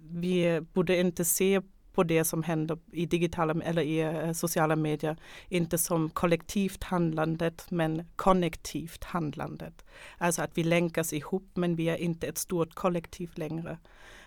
vi 0.00 0.60
borde 0.72 1.00
inte 1.00 1.24
se 1.24 1.60
på 1.98 2.04
det 2.04 2.24
som 2.24 2.42
händer 2.42 2.78
i 2.92 3.06
digitala 3.06 3.54
eller 3.64 3.82
i 3.82 4.00
eh, 4.00 4.32
sociala 4.32 4.76
medier, 4.76 5.16
inte 5.48 5.78
som 5.78 6.10
kollektivt 6.10 6.84
handlandet 6.84 7.70
men 7.70 8.04
konnektivt 8.16 9.04
handlandet. 9.04 9.84
Alltså 10.18 10.42
att 10.42 10.58
vi 10.58 10.64
länkas 10.64 11.12
ihop 11.12 11.50
men 11.54 11.76
vi 11.76 11.88
är 11.88 11.96
inte 11.96 12.26
ett 12.26 12.38
stort 12.38 12.74
kollektiv 12.74 13.30
längre. 13.34 13.78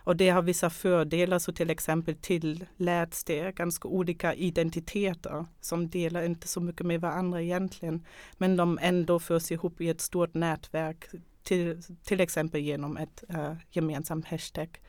Och 0.03 0.15
det 0.15 0.29
har 0.29 0.41
vissa 0.41 0.69
fördelar, 0.69 1.39
så 1.39 1.53
till 1.53 1.69
exempel 1.69 2.15
tilläts 2.15 3.23
det 3.23 3.55
ganska 3.55 3.87
olika 3.87 4.33
identiteter 4.33 5.45
som 5.61 5.89
delar 5.89 6.23
inte 6.23 6.47
så 6.47 6.61
mycket 6.61 6.85
med 6.85 7.01
varandra 7.01 7.41
egentligen, 7.41 8.05
men 8.37 8.55
de 8.55 8.79
ändå 8.81 9.19
förs 9.19 9.51
ihop 9.51 9.81
i 9.81 9.89
ett 9.89 10.01
stort 10.01 10.33
nätverk, 10.33 11.05
till, 11.43 11.81
till 12.03 12.19
exempel 12.21 12.61
genom 12.61 12.97
ett 12.97 13.23
äh, 13.29 13.53
gemensamt 13.71 14.25
hashtag. 14.25 14.79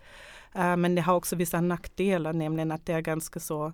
Uh, 0.56 0.76
men 0.76 0.94
det 0.94 1.02
har 1.02 1.14
också 1.14 1.36
vissa 1.36 1.60
nackdelar, 1.60 2.32
nämligen 2.32 2.72
att 2.72 2.86
det 2.86 2.92
är 2.92 3.00
ganska 3.00 3.40
så 3.40 3.72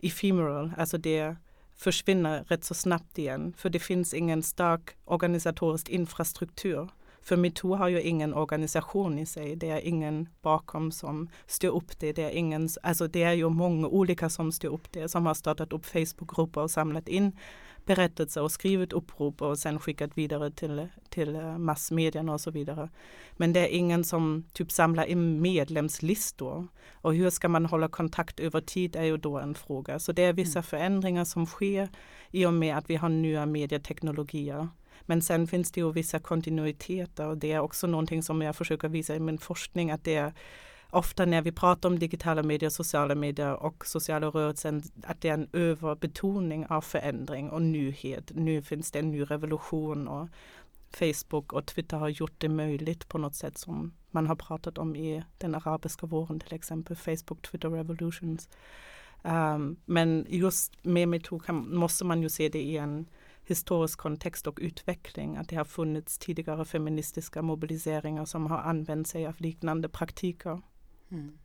ephemeral, 0.00 0.72
alltså 0.78 0.98
det 0.98 1.36
försvinner 1.76 2.44
rätt 2.44 2.64
så 2.64 2.74
snabbt 2.74 3.18
igen, 3.18 3.54
för 3.56 3.70
det 3.70 3.78
finns 3.78 4.14
ingen 4.14 4.42
stark 4.42 4.90
organisatorisk 5.04 5.88
infrastruktur 5.88 6.88
för 7.22 7.36
metoo 7.36 7.74
har 7.74 7.88
ju 7.88 8.02
ingen 8.02 8.34
organisation 8.34 9.18
i 9.18 9.26
sig. 9.26 9.56
Det 9.56 9.70
är 9.70 9.80
ingen 9.86 10.28
bakom 10.42 10.92
som 10.92 11.28
styr 11.46 11.68
upp 11.68 11.98
det. 11.98 12.12
Det 12.12 12.22
är, 12.22 12.30
ingen, 12.30 12.68
alltså 12.82 13.06
det 13.06 13.22
är 13.22 13.32
ju 13.32 13.48
många 13.48 13.88
olika 13.88 14.28
som 14.28 14.52
styr 14.52 14.68
upp 14.68 14.92
det, 14.92 15.08
som 15.08 15.26
har 15.26 15.34
startat 15.34 15.72
upp 15.72 15.86
Facebookgrupper 15.86 16.60
och 16.60 16.70
samlat 16.70 17.08
in 17.08 17.32
berättelser 17.86 18.42
och 18.42 18.52
skrivit 18.52 18.92
upprop 18.92 19.42
och 19.42 19.58
sen 19.58 19.78
skickat 19.78 20.18
vidare 20.18 20.50
till, 20.50 20.88
till 21.08 21.34
eh, 21.36 21.58
massmedierna 21.58 22.32
och 22.32 22.40
så 22.40 22.50
vidare. 22.50 22.88
Men 23.32 23.52
det 23.52 23.60
är 23.60 23.76
ingen 23.76 24.04
som 24.04 24.44
typ 24.52 24.72
samlar 24.72 25.04
in 25.04 25.42
medlemslistor. 25.42 26.66
Och 26.92 27.14
hur 27.14 27.30
ska 27.30 27.48
man 27.48 27.66
hålla 27.66 27.88
kontakt 27.88 28.40
över 28.40 28.60
tid 28.60 28.96
är 28.96 29.04
ju 29.04 29.16
då 29.16 29.38
en 29.38 29.54
fråga. 29.54 29.98
Så 29.98 30.12
det 30.12 30.22
är 30.22 30.32
vissa 30.32 30.58
mm. 30.58 30.62
förändringar 30.62 31.24
som 31.24 31.46
sker 31.46 31.88
i 32.30 32.46
och 32.46 32.54
med 32.54 32.76
att 32.76 32.90
vi 32.90 32.96
har 32.96 33.08
nya 33.08 33.46
medieteknologier. 33.46 34.68
Men 35.02 35.22
sen 35.22 35.46
finns 35.46 35.72
det 35.72 35.80
ju 35.80 35.92
vissa 35.92 36.18
kontinuiteter 36.18 37.26
och 37.26 37.38
det 37.38 37.52
är 37.52 37.60
också 37.60 37.86
någonting 37.86 38.22
som 38.22 38.42
jag 38.42 38.56
försöker 38.56 38.88
visa 38.88 39.16
i 39.16 39.20
min 39.20 39.38
forskning 39.38 39.90
att 39.90 40.04
det 40.04 40.14
är 40.14 40.32
ofta 40.92 41.24
när 41.24 41.42
vi 41.42 41.52
pratar 41.52 41.88
om 41.88 41.98
digitala 41.98 42.42
medier, 42.42 42.70
sociala 42.70 43.14
medier 43.14 43.62
och 43.62 43.86
sociala 43.86 44.26
rörelser 44.26 44.82
att 45.02 45.20
det 45.20 45.28
är 45.28 45.34
en 45.34 45.48
överbetoning 45.52 46.66
av 46.66 46.80
förändring 46.80 47.50
och 47.50 47.62
nyhet. 47.62 48.32
Nu 48.34 48.62
finns 48.62 48.90
det 48.90 48.98
en 48.98 49.10
ny 49.10 49.22
revolution 49.22 50.08
och 50.08 50.28
Facebook 50.90 51.52
och 51.52 51.66
Twitter 51.66 51.96
har 51.96 52.08
gjort 52.08 52.34
det 52.38 52.48
möjligt 52.48 53.08
på 53.08 53.18
något 53.18 53.34
sätt 53.34 53.58
som 53.58 53.92
man 54.10 54.26
har 54.26 54.36
pratat 54.36 54.78
om 54.78 54.96
i 54.96 55.24
den 55.38 55.54
arabiska 55.54 56.06
våren 56.06 56.40
till 56.40 56.54
exempel, 56.54 56.96
Facebook, 56.96 57.42
Twitter 57.42 57.70
revolutions. 57.70 58.48
Um, 59.22 59.76
men 59.84 60.26
just 60.28 60.84
med 60.84 61.08
metoo 61.08 61.40
måste 61.52 62.04
man 62.04 62.22
ju 62.22 62.28
se 62.28 62.48
det 62.48 62.62
i 62.62 62.76
en 62.76 63.06
historisk 63.44 63.98
kontext 63.98 64.46
och 64.46 64.58
utveckling. 64.62 65.36
Att 65.36 65.48
det 65.48 65.56
har 65.56 65.64
funnits 65.64 66.18
tidigare 66.18 66.64
feministiska 66.64 67.42
mobiliseringar 67.42 68.24
som 68.24 68.46
har 68.46 68.58
använt 68.58 69.08
sig 69.08 69.26
av 69.26 69.40
liknande 69.40 69.88
praktiker. 69.88 70.60
Mm. 71.12 71.38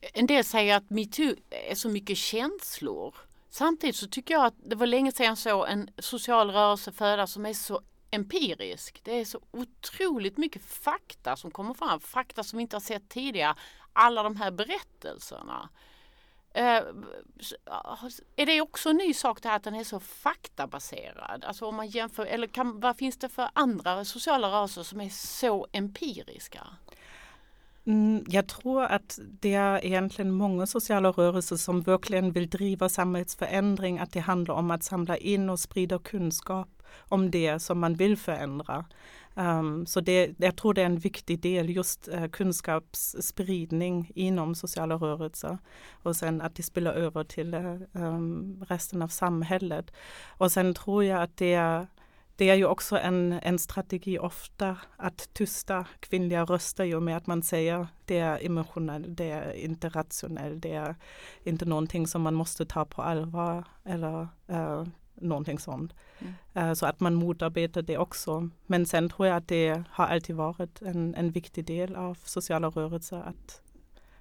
En 0.00 0.26
del 0.26 0.44
säger 0.44 0.76
att 0.76 0.90
metoo 0.90 1.34
är 1.50 1.74
så 1.74 1.88
mycket 1.88 2.18
känslor. 2.18 3.14
Samtidigt 3.50 3.96
så 3.96 4.08
tycker 4.08 4.34
jag 4.34 4.46
att 4.46 4.54
det 4.64 4.76
var 4.76 4.86
länge 4.86 5.12
sedan 5.12 5.36
så 5.36 5.64
en 5.64 5.90
social 5.98 6.50
rörelse 6.50 6.92
födas 6.92 7.32
som 7.32 7.46
är 7.46 7.52
så 7.52 7.82
empirisk. 8.10 9.00
Det 9.04 9.12
är 9.12 9.24
så 9.24 9.40
otroligt 9.50 10.36
mycket 10.36 10.64
fakta 10.64 11.36
som 11.36 11.50
kommer 11.50 11.74
fram, 11.74 12.00
fakta 12.00 12.42
som 12.42 12.56
vi 12.56 12.62
inte 12.62 12.76
har 12.76 12.80
sett 12.80 13.08
tidigare. 13.08 13.54
Alla 13.92 14.22
de 14.22 14.36
här 14.36 14.50
berättelserna. 14.50 15.68
Eh, 16.52 16.82
är 18.36 18.46
det 18.46 18.60
också 18.60 18.90
en 18.90 18.96
ny 18.96 19.14
sak 19.14 19.42
det 19.42 19.48
här 19.48 19.56
att 19.56 19.62
den 19.62 19.74
är 19.74 19.84
så 19.84 20.00
faktabaserad? 20.00 21.44
Alltså 21.44 21.66
om 21.66 21.74
man 21.74 21.88
jämför, 21.88 22.26
eller 22.26 22.46
kan, 22.46 22.80
vad 22.80 22.96
finns 22.96 23.18
det 23.18 23.28
för 23.28 23.50
andra 23.52 24.04
sociala 24.04 24.48
rörelser 24.48 24.82
som 24.82 25.00
är 25.00 25.08
så 25.08 25.66
empiriska? 25.72 26.66
Mm, 27.88 28.24
jag 28.28 28.46
tror 28.46 28.82
att 28.82 29.18
det 29.40 29.54
är 29.54 29.86
egentligen 29.86 30.30
många 30.30 30.66
sociala 30.66 31.10
rörelser 31.10 31.56
som 31.56 31.82
verkligen 31.82 32.32
vill 32.32 32.48
driva 32.48 32.88
samhällsförändring, 32.88 33.98
att 33.98 34.12
det 34.12 34.20
handlar 34.20 34.54
om 34.54 34.70
att 34.70 34.82
samla 34.82 35.16
in 35.16 35.50
och 35.50 35.60
sprida 35.60 35.98
kunskap 35.98 36.82
om 36.98 37.30
det 37.30 37.58
som 37.58 37.78
man 37.78 37.94
vill 37.94 38.16
förändra. 38.16 38.84
Um, 39.34 39.86
så 39.86 40.00
det, 40.00 40.34
jag 40.38 40.56
tror 40.56 40.74
det 40.74 40.82
är 40.82 40.86
en 40.86 40.98
viktig 40.98 41.40
del, 41.40 41.70
just 41.70 42.08
uh, 42.08 42.28
kunskapsspridning 42.28 44.12
inom 44.14 44.54
sociala 44.54 44.94
rörelser 44.94 45.58
och 45.92 46.16
sen 46.16 46.40
att 46.40 46.54
det 46.54 46.62
spelar 46.62 46.92
över 46.92 47.24
till 47.24 47.54
uh, 47.54 47.80
um, 47.92 48.64
resten 48.68 49.02
av 49.02 49.08
samhället. 49.08 49.90
Och 50.38 50.52
sen 50.52 50.74
tror 50.74 51.04
jag 51.04 51.22
att 51.22 51.36
det 51.36 51.54
är 51.54 51.86
det 52.38 52.50
är 52.50 52.54
ju 52.54 52.64
också 52.64 52.98
en, 52.98 53.32
en 53.32 53.58
strategi 53.58 54.18
ofta 54.18 54.76
att 54.96 55.28
tysta 55.32 55.86
kvinnliga 56.00 56.44
röster 56.44 56.96
och 56.96 57.02
med 57.02 57.16
att 57.16 57.26
man 57.26 57.42
säger 57.42 57.86
det 58.04 58.18
är 58.18 58.46
emotionellt, 58.46 59.06
det 59.08 59.30
är 59.30 59.52
inte 59.52 59.88
rationellt, 59.88 60.62
det 60.62 60.72
är 60.72 60.96
inte 61.42 61.64
någonting 61.64 62.06
som 62.06 62.22
man 62.22 62.34
måste 62.34 62.66
ta 62.66 62.84
på 62.84 63.02
allvar 63.02 63.64
eller 63.84 64.28
uh, 64.50 64.86
någonting 65.14 65.58
sånt. 65.58 65.94
Mm. 66.18 66.34
Uh, 66.56 66.74
så 66.74 66.86
att 66.86 67.00
man 67.00 67.14
motarbetar 67.14 67.82
det 67.82 67.98
också. 67.98 68.50
Men 68.66 68.86
sen 68.86 69.08
tror 69.08 69.28
jag 69.28 69.36
att 69.36 69.48
det 69.48 69.82
har 69.90 70.06
alltid 70.06 70.36
varit 70.36 70.82
en, 70.82 71.14
en 71.14 71.30
viktig 71.30 71.64
del 71.64 71.96
av 71.96 72.18
sociala 72.24 72.68
rörelser 72.68 73.16
att 73.16 73.62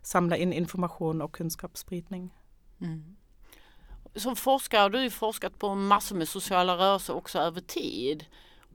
samla 0.02 0.38
in 0.38 0.54
information 0.54 1.22
och 1.22 1.32
kunskapsspridning. 1.32 2.34
Mm. 2.82 3.16
Som 4.18 4.36
forskare, 4.36 4.90
du 4.90 4.98
har 4.98 5.04
ju 5.04 5.10
forskat 5.10 5.60
på 5.60 5.76
massor 5.76 6.16
med 6.16 6.28
sociala 6.28 6.78
rörelser 6.78 7.16
också 7.16 7.40
över 7.40 7.62
tid. 7.62 8.26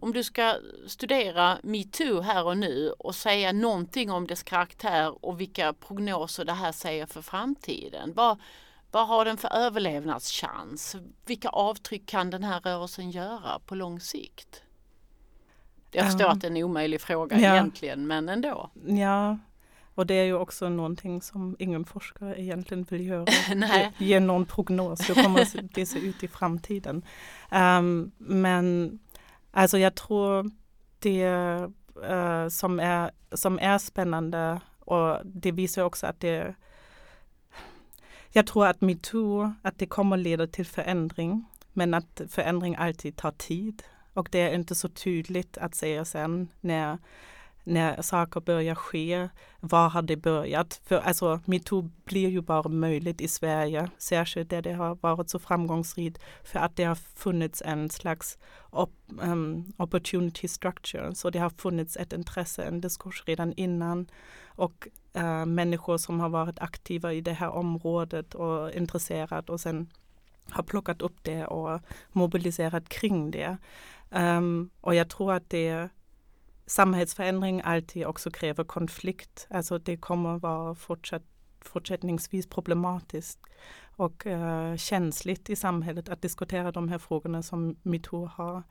Om 0.00 0.12
du 0.12 0.24
ska 0.24 0.56
studera 0.86 1.58
metoo 1.62 2.20
här 2.20 2.44
och 2.44 2.58
nu 2.58 2.94
och 2.98 3.14
säga 3.14 3.52
någonting 3.52 4.10
om 4.10 4.26
dess 4.26 4.42
karaktär 4.42 5.24
och 5.24 5.40
vilka 5.40 5.72
prognoser 5.72 6.44
det 6.44 6.52
här 6.52 6.72
säger 6.72 7.06
för 7.06 7.22
framtiden. 7.22 8.12
Vad, 8.14 8.38
vad 8.90 9.08
har 9.08 9.24
den 9.24 9.36
för 9.36 9.48
överlevnadschans? 9.48 10.96
Vilka 11.26 11.48
avtryck 11.48 12.06
kan 12.06 12.30
den 12.30 12.44
här 12.44 12.60
rörelsen 12.60 13.10
göra 13.10 13.58
på 13.66 13.74
lång 13.74 14.00
sikt? 14.00 14.62
Jag 15.90 16.06
förstår 16.06 16.24
um, 16.24 16.30
att 16.30 16.40
det 16.40 16.46
är 16.46 16.50
en 16.50 16.64
omöjlig 16.64 17.00
fråga 17.00 17.40
ja. 17.40 17.52
egentligen, 17.52 18.06
men 18.06 18.28
ändå. 18.28 18.70
Ja, 18.86 19.38
och 19.94 20.06
det 20.06 20.14
är 20.14 20.24
ju 20.24 20.34
också 20.34 20.68
någonting 20.68 21.22
som 21.22 21.56
ingen 21.58 21.84
forskare 21.84 22.40
egentligen 22.40 22.86
vill 22.90 23.06
göra. 23.06 23.26
ge, 23.54 23.92
ge 23.98 24.20
någon 24.20 24.46
prognos, 24.46 25.10
hur 25.10 25.14
kommer 25.14 25.48
det 25.74 25.86
se 25.86 25.98
ut 26.08 26.22
i 26.22 26.28
framtiden? 26.28 27.04
Um, 27.52 28.12
men 28.18 28.98
alltså 29.50 29.78
jag 29.78 29.94
tror 29.94 30.50
det 30.98 31.28
uh, 32.10 32.48
som, 32.48 32.80
är, 32.80 33.10
som 33.32 33.58
är 33.58 33.78
spännande 33.78 34.60
och 34.80 35.18
det 35.24 35.52
visar 35.52 35.82
också 35.82 36.06
att 36.06 36.20
det 36.20 36.54
jag 38.34 38.46
tror 38.46 38.66
att 38.66 38.80
metoo, 38.80 39.52
att 39.62 39.78
det 39.78 39.86
kommer 39.86 40.16
leda 40.16 40.46
till 40.46 40.66
förändring, 40.66 41.44
men 41.72 41.94
att 41.94 42.20
förändring 42.28 42.76
alltid 42.76 43.16
tar 43.16 43.30
tid. 43.30 43.82
Och 44.14 44.28
det 44.30 44.40
är 44.40 44.54
inte 44.54 44.74
så 44.74 44.88
tydligt 44.88 45.58
att 45.58 45.74
säga 45.74 46.04
sen 46.04 46.48
när, 46.60 46.98
när 47.64 48.02
saker 48.02 48.40
börjar 48.40 48.74
ske, 48.74 49.28
var 49.60 49.88
har 49.88 50.02
det 50.02 50.16
börjat? 50.16 50.80
För 50.84 50.98
alltså 50.98 51.40
metoo 51.44 51.90
blir 52.04 52.28
ju 52.28 52.40
bara 52.40 52.68
möjligt 52.68 53.20
i 53.20 53.28
Sverige, 53.28 53.90
särskilt 53.98 54.50
där 54.50 54.62
det 54.62 54.72
har 54.72 54.98
varit 55.00 55.30
så 55.30 55.38
framgångsrikt, 55.38 56.22
för 56.44 56.58
att 56.58 56.76
det 56.76 56.84
har 56.84 56.94
funnits 56.94 57.62
en 57.66 57.90
slags 57.90 58.38
op, 58.70 58.92
um, 59.22 59.72
opportunity 59.78 60.48
structure, 60.48 61.14
så 61.14 61.30
det 61.30 61.38
har 61.38 61.50
funnits 61.50 61.96
ett 61.96 62.12
intresse, 62.12 62.64
en 62.64 62.80
diskurs 62.80 63.22
redan 63.26 63.52
innan 63.52 64.06
och 64.46 64.88
uh, 65.16 65.46
människor 65.46 65.98
som 65.98 66.20
har 66.20 66.28
varit 66.28 66.58
aktiva 66.58 67.12
i 67.12 67.20
det 67.20 67.32
här 67.32 67.50
området 67.50 68.34
och 68.34 68.72
intresserat 68.72 69.50
och 69.50 69.60
sen 69.60 69.90
har 70.50 70.62
plockat 70.62 71.02
upp 71.02 71.16
det 71.22 71.46
och 71.46 71.80
mobiliserat 72.12 72.88
kring 72.88 73.30
det. 73.30 73.56
Um, 74.10 74.70
och 74.80 74.94
jag 74.94 75.08
tror 75.08 75.32
att 75.32 75.50
det 75.50 75.88
samhällsförändring 76.66 77.60
alltid 77.64 78.06
också 78.06 78.30
kräver 78.30 78.64
konflikt. 78.64 79.46
Alltså 79.50 79.78
det 79.78 79.96
kommer 79.96 80.38
vara 80.38 80.74
fortsatt 80.74 81.22
fortsättningsvis 81.64 82.46
problematiskt 82.46 83.38
och 83.96 84.26
uh, 84.26 84.76
känsligt 84.76 85.50
i 85.50 85.56
samhället 85.56 86.08
att 86.08 86.22
diskutera 86.22 86.72
de 86.72 86.88
här 86.88 86.98
frågorna 86.98 87.42
som 87.42 87.76
metoo 87.82 88.26
har 88.26 88.62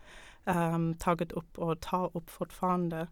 um, 0.45 0.93
tagit 0.93 1.31
upp 1.31 1.57
och 1.57 1.79
tar 1.79 2.17
upp 2.17 2.29
fortfarande. 2.29 3.07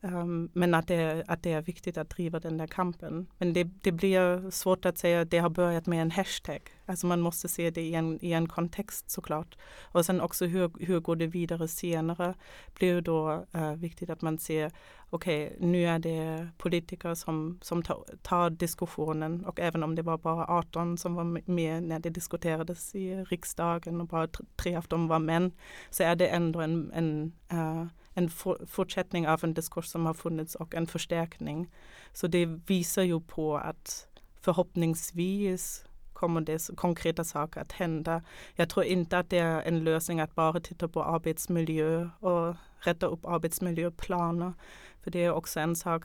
Um, 0.00 0.50
men 0.52 0.74
att 0.74 0.86
det, 0.86 1.24
att 1.28 1.42
det 1.42 1.52
är 1.52 1.62
viktigt 1.62 1.98
att 1.98 2.10
driva 2.10 2.40
den 2.40 2.58
där 2.58 2.66
kampen. 2.66 3.26
Men 3.38 3.52
det, 3.52 3.64
det 3.64 3.92
blir 3.92 4.50
svårt 4.50 4.84
att 4.84 4.98
säga 4.98 5.20
att 5.20 5.30
det 5.30 5.38
har 5.38 5.50
börjat 5.50 5.86
med 5.86 6.02
en 6.02 6.10
hashtag. 6.10 6.60
Alltså 6.86 7.06
man 7.06 7.20
måste 7.20 7.48
se 7.48 7.70
det 7.70 7.82
i 7.82 7.94
en, 7.94 8.24
i 8.24 8.32
en 8.32 8.48
kontext 8.48 9.10
såklart. 9.10 9.58
Och 9.82 10.06
sen 10.06 10.20
också 10.20 10.46
hur, 10.46 10.70
hur 10.80 11.00
går 11.00 11.16
det 11.16 11.26
vidare 11.26 11.68
senare 11.68 12.34
blir 12.74 13.00
då 13.00 13.46
uh, 13.54 13.74
viktigt 13.74 14.10
att 14.10 14.22
man 14.22 14.38
ser 14.38 14.72
okej, 15.10 15.46
okay, 15.46 15.68
nu 15.68 15.86
är 15.86 15.98
det 15.98 16.48
politiker 16.58 17.14
som, 17.14 17.58
som 17.62 17.82
tar, 17.82 18.04
tar, 18.22 18.50
diskussionen 18.50 19.44
och 19.44 19.60
även 19.60 19.82
om 19.82 19.94
det 19.94 20.02
var 20.02 20.18
bara 20.18 20.46
18 20.46 20.98
som 20.98 21.14
var 21.14 21.50
med 21.50 21.82
när 21.82 21.98
det 21.98 22.10
diskuterades 22.10 22.94
i 22.94 23.24
riksdagen 23.24 24.00
och 24.00 24.06
bara 24.06 24.28
tre 24.56 24.76
av 24.76 24.84
dem 24.84 25.08
var 25.08 25.18
män 25.18 25.52
så 25.90 26.02
är 26.02 26.16
det 26.16 26.26
ändå 26.26 26.60
en, 26.60 26.92
en 26.92 27.32
uh, 27.52 27.86
en 28.14 28.30
for, 28.30 28.66
fortsättning 28.66 29.28
av 29.28 29.44
en 29.44 29.54
diskurs 29.54 29.86
som 29.86 30.06
har 30.06 30.14
funnits 30.14 30.54
och 30.54 30.74
en 30.74 30.86
förstärkning. 30.86 31.70
Så 32.12 32.26
det 32.26 32.46
visar 32.46 33.02
ju 33.02 33.20
på 33.20 33.56
att 33.56 34.08
förhoppningsvis 34.40 35.84
kommer 36.12 36.40
det 36.40 36.76
konkreta 36.76 37.24
saker 37.24 37.60
att 37.60 37.72
hända. 37.72 38.22
Jag 38.54 38.68
tror 38.68 38.84
inte 38.84 39.18
att 39.18 39.30
det 39.30 39.38
är 39.38 39.62
en 39.62 39.84
lösning 39.84 40.20
att 40.20 40.34
bara 40.34 40.60
titta 40.60 40.88
på 40.88 41.04
arbetsmiljö 41.04 42.08
och 42.20 42.56
rätta 42.78 43.06
upp 43.06 43.26
arbetsmiljöplaner. 43.26 44.52
För 45.00 45.10
det 45.10 45.24
är 45.24 45.32
också 45.32 45.60
en 45.60 45.76
sak 45.76 46.04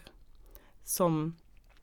som 0.83 1.35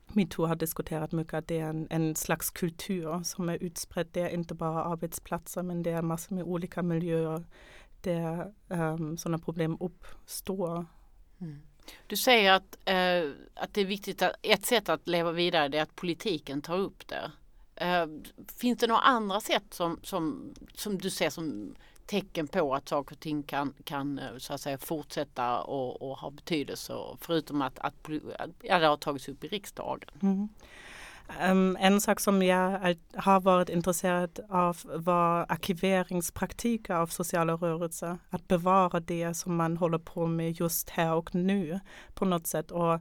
metoo 0.07 0.45
har 0.45 0.55
diskuterat 0.55 1.11
mycket, 1.11 1.33
att 1.33 1.47
det 1.47 1.59
är 1.59 1.69
en, 1.69 1.87
en, 1.89 2.15
slags 2.15 2.49
kultur 2.49 3.23
som 3.23 3.49
är 3.49 3.63
utspridd. 3.63 4.07
Det 4.11 4.21
är 4.21 4.29
inte 4.29 4.53
bara 4.53 4.83
arbetsplatser 4.83 5.63
men 5.63 5.83
det 5.83 5.91
är 5.91 6.01
massor 6.01 6.35
med 6.35 6.43
olika 6.43 6.83
miljöer 6.83 7.43
det, 8.07 8.53
um, 8.67 9.17
sådana 9.17 9.37
problem 9.37 9.77
uppstår. 9.79 10.85
Mm. 11.41 11.61
Du 12.07 12.15
säger 12.15 12.53
att, 12.53 12.77
eh, 12.85 13.31
att 13.55 13.73
det 13.73 13.81
är 13.81 13.85
viktigt 13.85 14.21
att 14.21 14.35
ett 14.41 14.65
sätt 14.65 14.89
att 14.89 15.07
leva 15.07 15.31
vidare 15.31 15.77
är 15.77 15.81
att 15.81 15.95
politiken 15.95 16.61
tar 16.61 16.77
upp 16.77 17.07
det. 17.07 17.31
Eh, 17.75 18.07
finns 18.57 18.79
det 18.79 18.87
några 18.87 19.01
andra 19.01 19.41
sätt 19.41 19.73
som, 19.73 19.99
som, 20.03 20.53
som 20.73 20.97
du 20.97 21.09
ser 21.09 21.29
som 21.29 21.75
tecken 22.05 22.47
på 22.47 22.75
att 22.75 22.89
saker 22.89 23.15
och 23.15 23.19
ting 23.19 23.43
kan, 23.43 23.73
kan 23.83 24.19
eh, 24.19 24.37
så 24.37 24.53
att 24.53 24.61
säga, 24.61 24.77
fortsätta 24.77 25.61
och, 25.61 26.01
och 26.01 26.17
ha 26.17 26.29
betydelse 26.29 26.93
förutom 27.21 27.61
att, 27.61 27.79
att, 27.79 27.93
att 28.39 28.49
ja, 28.61 28.79
det 28.79 28.87
har 28.87 28.97
tagits 28.97 29.29
upp 29.29 29.43
i 29.43 29.47
riksdagen? 29.47 30.09
Mm. 30.21 30.49
Um, 31.51 31.77
en 31.79 32.01
sak 32.01 32.19
som 32.19 32.43
jag 32.43 32.95
har 33.15 33.39
varit 33.39 33.69
intresserad 33.69 34.39
av 34.49 34.77
var 34.95 35.45
arkiveringspraktiker 35.49 36.93
av 36.93 37.07
sociala 37.07 37.53
rörelser. 37.53 38.17
Att 38.29 38.47
bevara 38.47 38.99
det 38.99 39.33
som 39.33 39.55
man 39.55 39.77
håller 39.77 39.97
på 39.97 40.27
med 40.27 40.59
just 40.59 40.89
här 40.89 41.13
och 41.13 41.35
nu 41.35 41.79
på 42.13 42.25
något 42.25 42.47
sätt. 42.47 42.71
Och 42.71 42.99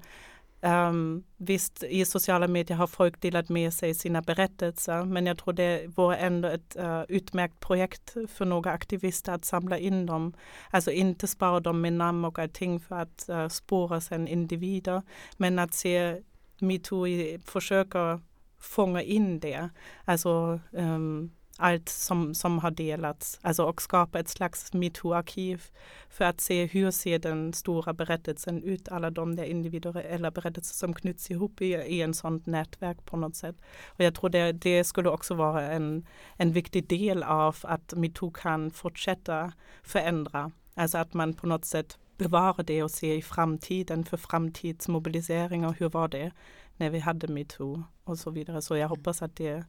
um, 0.60 1.24
visst, 1.36 1.82
i 1.82 2.04
sociala 2.04 2.48
medier 2.48 2.76
har 2.76 2.86
folk 2.86 3.20
delat 3.20 3.48
med 3.48 3.72
sig 3.72 3.94
sina 3.94 4.22
berättelser 4.22 5.04
men 5.04 5.26
jag 5.26 5.38
tror 5.38 5.52
det 5.52 5.86
vore 5.86 6.16
ändå 6.16 6.48
ett 6.48 6.76
uh, 6.78 6.84
øh, 6.84 7.04
utmärkt 7.08 7.60
projekt 7.60 8.16
för 8.28 8.44
några 8.44 8.72
aktivister 8.72 9.32
att 9.32 9.44
samla 9.44 9.78
in 9.78 10.06
dem. 10.06 10.32
Alltså 10.70 10.90
inte 10.90 11.26
spara 11.26 11.60
dem 11.60 11.80
med 11.80 11.92
namn 11.92 12.24
och 12.24 12.38
allting 12.38 12.80
för 12.80 12.96
att 12.96 13.26
uh, 13.28 13.36
øh, 13.36 13.48
spåra 13.48 14.00
sen 14.00 14.28
individer 14.28 15.02
men 15.36 15.58
att 15.58 15.74
se 15.74 16.22
metoo 16.58 17.06
försöker 17.44 18.20
fånga 18.58 19.02
in 19.02 19.40
det. 19.40 19.68
Alltså 20.04 20.60
um, 20.70 21.30
allt 21.58 21.88
som, 21.88 22.34
som 22.34 22.58
har 22.58 22.70
delats. 22.70 23.38
Alltså 23.42 23.64
och 23.64 23.82
skapa 23.82 24.18
ett 24.18 24.28
slags 24.28 24.72
metoo-arkiv 24.72 25.62
för 26.08 26.24
att 26.24 26.40
se 26.40 26.66
hur 26.66 26.90
ser 26.90 27.18
den 27.18 27.52
stora 27.52 27.92
berättelsen 27.92 28.62
ut. 28.62 28.88
Alla 28.88 29.10
de 29.10 29.36
där 29.36 29.44
individuella 29.44 30.30
berättelser 30.30 30.74
som 30.74 30.94
knyts 30.94 31.30
ihop 31.30 31.60
i, 31.60 31.74
i 31.74 32.02
en 32.02 32.14
sånt 32.14 32.46
nätverk 32.46 33.04
på 33.04 33.16
något 33.16 33.36
sätt. 33.36 33.56
Och 33.86 34.04
jag 34.04 34.14
tror 34.14 34.30
det, 34.30 34.52
det 34.52 34.84
skulle 34.84 35.08
också 35.08 35.34
vara 35.34 35.62
en, 35.62 36.06
en 36.36 36.52
viktig 36.52 36.88
del 36.88 37.22
av 37.22 37.56
att 37.62 37.94
metoo 37.94 38.30
kan 38.30 38.70
fortsätta 38.70 39.52
förändra. 39.82 40.52
Alltså 40.74 40.98
att 40.98 41.14
man 41.14 41.34
på 41.34 41.46
något 41.46 41.64
sätt 41.64 41.98
bevara 42.16 42.62
det 42.62 42.82
och 42.82 42.90
se 42.90 43.14
i 43.14 43.22
framtiden 43.22 44.04
för 44.04 44.16
framtidsmobilisering 44.16 45.66
och 45.66 45.74
hur 45.74 45.88
var 45.88 46.08
det 46.08 46.32
när 46.76 46.90
vi 46.90 46.98
hade 46.98 47.28
metoo 47.28 47.82
och 48.04 48.18
så 48.18 48.30
vidare. 48.30 48.62
Så 48.62 48.76
jag 48.76 48.88
hoppas 48.88 49.22
att 49.22 49.36
det 49.36 49.64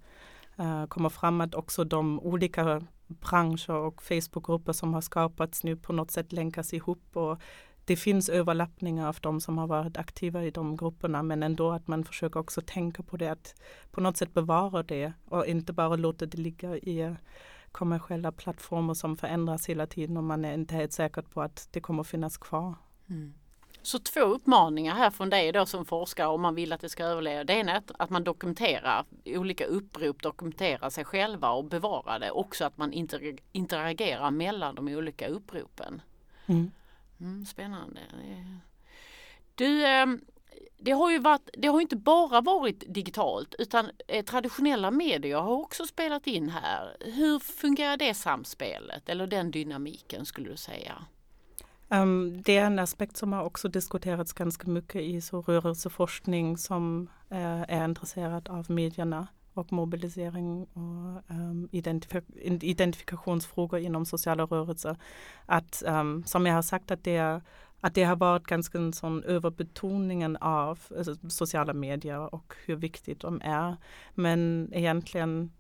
uh, 0.59 0.85
kommer 0.85 1.09
fram 1.09 1.41
att 1.41 1.55
också 1.55 1.83
de 1.83 2.19
olika 2.19 2.81
branscher 3.07 3.71
och 3.71 4.03
Facebookgrupper 4.03 4.73
som 4.73 4.93
har 4.93 5.01
skapats 5.01 5.63
nu 5.63 5.75
på 5.75 5.93
något 5.93 6.11
sätt 6.11 6.31
länkas 6.31 6.73
ihop 6.73 7.17
och 7.17 7.41
det 7.85 7.95
finns 7.95 8.29
överlappningar 8.29 9.07
av 9.07 9.17
de 9.21 9.41
som 9.41 9.57
har 9.57 9.67
varit 9.67 9.97
aktiva 9.97 10.43
i 10.43 10.51
de 10.51 10.77
grupperna 10.77 11.23
men 11.23 11.43
ändå 11.43 11.71
att 11.71 11.87
man 11.87 12.03
försöker 12.03 12.39
också 12.39 12.61
tänka 12.61 13.03
på 13.03 13.17
det 13.17 13.31
att 13.31 13.55
på 13.91 14.01
något 14.01 14.17
sätt 14.17 14.33
bevara 14.33 14.83
det 14.83 15.13
och 15.25 15.45
inte 15.45 15.73
bara 15.73 15.95
låta 15.95 16.25
det 16.25 16.37
ligga 16.37 16.77
i 16.77 17.15
kommersiella 17.77 18.31
plattformar 18.31 18.93
som 18.93 19.17
förändras 19.17 19.69
hela 19.69 19.87
tiden 19.87 20.17
och 20.17 20.23
man 20.23 20.45
är 20.45 20.53
inte 20.53 20.75
helt 20.75 20.93
säker 20.93 21.21
på 21.21 21.41
att 21.41 21.67
det 21.71 21.81
kommer 21.81 22.03
finnas 22.03 22.37
kvar. 22.37 22.75
Mm. 23.09 23.33
Så 23.81 23.99
två 23.99 24.19
uppmaningar 24.19 24.95
här 24.95 25.09
från 25.09 25.29
dig 25.29 25.51
då 25.51 25.65
som 25.65 25.85
forskare 25.85 26.27
om 26.27 26.41
man 26.41 26.55
vill 26.55 26.73
att 26.73 26.81
det 26.81 26.89
ska 26.89 27.05
överleva. 27.05 27.43
Det 27.43 27.53
ena 27.53 27.71
är 27.71 27.83
att 27.99 28.09
man 28.09 28.23
dokumenterar 28.23 29.05
olika 29.25 29.65
upprop, 29.65 30.21
dokumenterar 30.21 30.89
sig 30.89 31.05
själva 31.05 31.51
och 31.51 31.65
bevarar 31.65 32.19
det. 32.19 32.31
Också 32.31 32.65
att 32.65 32.77
man 32.77 32.93
interagerar 33.51 34.31
mellan 34.31 34.75
de 34.75 34.87
olika 34.87 35.27
uppropen. 35.27 36.01
Mm. 36.45 36.71
Mm, 37.19 37.45
spännande. 37.45 37.99
Du, 39.55 39.85
ehm, 39.85 40.21
det 40.79 40.91
har 40.91 41.11
ju 41.11 41.19
varit, 41.19 41.49
det 41.53 41.67
har 41.67 41.81
inte 41.81 41.95
bara 41.95 42.41
varit 42.41 42.83
digitalt 42.87 43.55
utan 43.59 43.89
eh, 44.07 44.25
traditionella 44.25 44.91
medier 44.91 45.37
har 45.37 45.55
också 45.55 45.85
spelat 45.85 46.27
in 46.27 46.49
här. 46.49 46.97
Hur 46.99 47.39
fungerar 47.39 47.97
det 47.97 48.13
samspelet 48.13 49.09
eller 49.09 49.27
den 49.27 49.51
dynamiken 49.51 50.25
skulle 50.25 50.49
du 50.49 50.57
säga? 50.57 51.05
Um, 51.89 52.41
det 52.41 52.57
är 52.57 52.65
en 52.65 52.79
aspekt 52.79 53.17
som 53.17 53.33
har 53.33 53.43
också 53.43 53.67
diskuterats 53.67 54.33
ganska 54.33 54.67
mycket 54.67 55.01
i 55.01 55.21
så 55.21 55.41
rörelseforskning 55.41 56.57
som 56.57 57.09
uh, 57.31 57.61
är 57.67 57.85
intresserad 57.85 58.49
av 58.49 58.71
medierna 58.71 59.27
och 59.53 59.71
mobilisering 59.71 60.63
och 60.63 61.31
ehm, 61.31 61.51
um, 61.51 61.69
identif 61.71 62.23
identifikationsfrågor 62.41 63.79
inom 63.79 64.05
sociala 64.05 64.43
rörelser. 64.43 64.97
Att, 65.45 65.83
um, 65.85 66.23
som 66.23 66.45
jag 66.45 66.53
har 66.53 66.61
sagt, 66.61 66.91
att 66.91 67.03
det 67.03 67.15
är 67.15 67.41
att 67.81 67.93
det 67.93 68.03
har 68.03 68.15
varit 68.15 68.47
ganska 68.47 68.77
en 68.77 68.93
sån 68.93 69.23
överbetoningen 69.23 70.37
av 70.37 70.79
alltså, 70.97 71.15
sociala 71.29 71.73
medier 71.73 72.35
och 72.35 72.53
hur 72.65 72.75
viktigt 72.75 73.19
de 73.19 73.41
är. 73.43 73.77
Men 74.13 74.69
egentligen, 74.73 75.51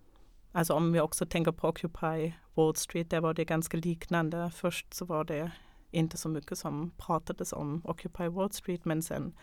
alltså 0.51 0.73
om 0.73 0.91
vi 0.93 0.99
också 0.99 1.25
tänker 1.25 1.51
på 1.51 1.67
Occupy 1.67 2.33
Wall 2.53 2.75
Street, 2.75 3.09
där 3.09 3.21
var 3.21 3.33
det 3.33 3.45
ganska 3.45 3.77
liknande. 3.77 4.51
Först 4.55 4.93
så 4.93 5.05
var 5.05 5.23
det 5.23 5.51
inte 5.91 6.17
så 6.17 6.29
mycket 6.29 6.57
som 6.57 6.91
pratades 6.97 7.53
om 7.53 7.81
Occupy 7.85 8.27
Wall 8.27 8.51
Street 8.51 8.85
men 8.85 9.01
sen 9.01 9.33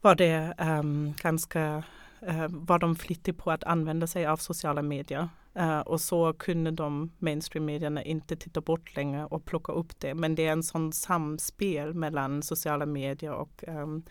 var 0.00 0.14
det 0.14 0.54
um, 0.58 1.14
ganska, 1.22 1.82
uh, 2.28 2.46
var 2.48 2.78
de 2.78 2.96
flitiga 2.96 3.34
på 3.34 3.50
att 3.50 3.64
använda 3.64 4.06
sig 4.06 4.26
av 4.26 4.36
sociala 4.36 4.82
medier 4.82 5.28
Uh, 5.56 5.80
och 5.80 6.00
så 6.00 6.32
kunde 6.32 6.70
de 6.70 7.10
mainstream-medierna 7.18 8.02
inte 8.02 8.36
titta 8.36 8.60
bort 8.60 8.96
längre 8.96 9.26
och 9.26 9.44
plocka 9.44 9.72
upp 9.72 10.00
det. 10.00 10.14
Men 10.14 10.34
det 10.34 10.46
är 10.46 10.52
en 10.52 10.62
sån 10.62 10.92
samspel 10.92 11.94
mellan 11.94 12.42
sociala 12.42 12.86
medier 12.86 13.32
och 13.32 13.64
um, 13.66 14.02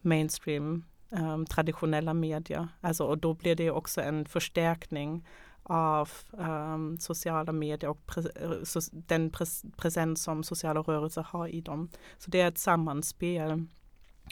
mainstream 0.00 0.84
um, 1.10 1.46
traditionella 1.46 2.14
medier. 2.14 2.68
Alltså, 2.80 3.04
och 3.04 3.18
då 3.18 3.34
blir 3.34 3.54
det 3.54 3.70
också 3.70 4.00
en 4.00 4.24
förstärkning 4.24 5.26
av 5.62 6.10
um, 6.32 6.98
sociala 6.98 7.52
medier 7.52 7.90
och 7.90 8.06
pre 8.06 8.22
eh, 8.36 8.62
so 8.64 8.80
den 8.92 9.30
pres 9.30 9.64
presens 9.76 10.22
som 10.22 10.42
sociala 10.42 10.80
rörelser 10.80 11.22
har 11.22 11.48
i 11.48 11.60
dem. 11.60 11.88
Så 12.18 12.30
det 12.30 12.40
är 12.40 12.48
ett 12.48 12.58
sammanspel. 12.58 13.66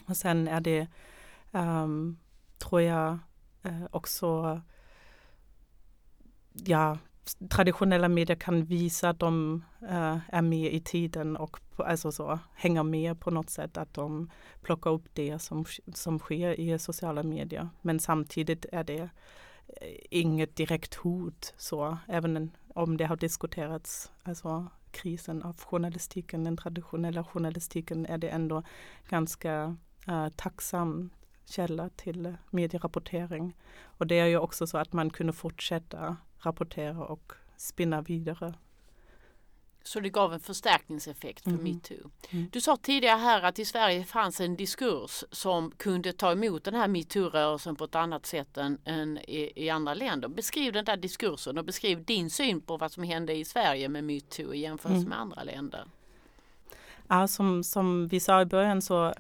Och 0.09 0.17
sen 0.17 0.49
är 0.49 0.61
det, 0.61 0.87
tror 2.59 2.81
jag, 2.81 3.19
uh, 3.67 3.87
också 3.91 4.61
ja, 6.65 6.99
traditionella 7.49 8.09
medier 8.09 8.37
kan 8.37 8.65
visa 8.65 9.09
att 9.09 9.19
de 9.19 9.65
uh, 9.83 10.19
är 10.29 10.43
med 10.43 10.75
i 10.75 10.81
tiden 10.81 11.37
och 11.37 11.57
alltså 11.77 12.13
så, 12.13 12.39
hänger 12.55 12.83
med 12.83 13.21
på 13.21 13.31
något 13.31 13.51
sätt. 13.51 13.77
Att 13.77 13.95
de 13.95 14.31
plockar 14.63 14.91
upp 14.91 15.09
det 15.13 15.39
som, 15.39 15.65
som 15.95 16.19
sker 16.19 16.61
i 16.61 16.79
sociala 16.79 17.23
medier. 17.23 17.69
Men 17.83 18.01
samtidigt 18.01 18.67
är 18.73 18.85
det 18.85 19.01
eh, 19.67 19.97
inget 20.11 20.57
direkt 20.57 20.95
hot 20.95 21.55
så 21.57 21.99
även 22.09 22.51
om 22.75 22.97
det 22.97 23.05
har 23.05 23.17
diskuterats 23.17 24.13
alltså 24.23 24.67
krisen 24.91 25.43
av 25.43 25.61
journalistiken, 25.61 26.45
den 26.45 26.57
traditionella 26.57 27.25
journalistiken 27.25 28.07
är 28.07 28.19
det 28.19 28.29
ändå 28.29 28.63
ganska 29.09 29.77
uh, 30.09 30.29
tacksam 30.29 31.11
källa 31.47 31.89
till 31.89 32.35
medierapportering. 32.51 33.57
Och 33.99 34.07
det 34.07 34.19
är 34.19 34.27
ju 34.27 34.39
också 34.39 34.67
så 34.67 34.79
att 34.79 34.93
man 34.93 35.11
kunde 35.11 35.33
fortsätta 35.33 36.17
rapportera 36.39 37.05
och 37.05 37.33
spinna 37.57 38.01
vidare. 38.03 38.55
Så 39.83 40.01
det 40.01 40.09
gav 40.11 40.33
en 40.35 40.41
förstärkningseffekt 40.41 41.45
för 41.45 41.51
Mhm. 41.51 41.63
metoo. 41.65 42.11
Mm. 42.31 42.49
Du 42.53 42.61
sa 42.61 42.77
tidigare 42.77 43.19
här 43.19 43.43
att 43.43 43.59
i 43.59 43.65
Sverige 43.65 44.05
fanns 44.05 44.41
en 44.41 44.57
diskurs 44.57 45.25
som 45.31 45.71
kunde 45.71 46.13
ta 46.13 46.33
emot 46.33 46.65
den 46.65 46.75
här 46.75 46.89
metoo-rörelsen 46.89 47.77
på 47.77 47.85
ett 47.85 47.95
annat 47.95 48.27
sätt 48.27 48.57
än, 48.57 48.79
än 48.85 49.19
i, 49.19 49.53
i 49.57 49.71
andra 49.71 49.95
länder. 49.95 50.29
Beskriv 50.29 50.73
den 50.73 50.85
där 50.85 50.97
diskursen 50.97 51.59
och 51.59 51.65
beskriv 51.65 52.05
din 52.05 52.31
syn 52.31 52.61
på 52.61 52.77
vad 52.77 52.93
som 52.93 53.03
hände 53.03 53.33
i 53.35 53.45
Sverige 53.45 53.89
med 53.89 54.05
metoo 54.05 54.55
i 54.55 54.59
jämförelse 54.61 54.99
Mm. 54.99 55.09
med 55.09 55.19
andra 55.21 55.43
länder. 55.45 55.85
Ja, 57.09 57.29
som, 57.29 57.65
som 57.65 58.07
vi 58.09 58.21
sa 58.21 58.41
i 58.43 58.45
början 58.45 58.83
så 58.83 59.15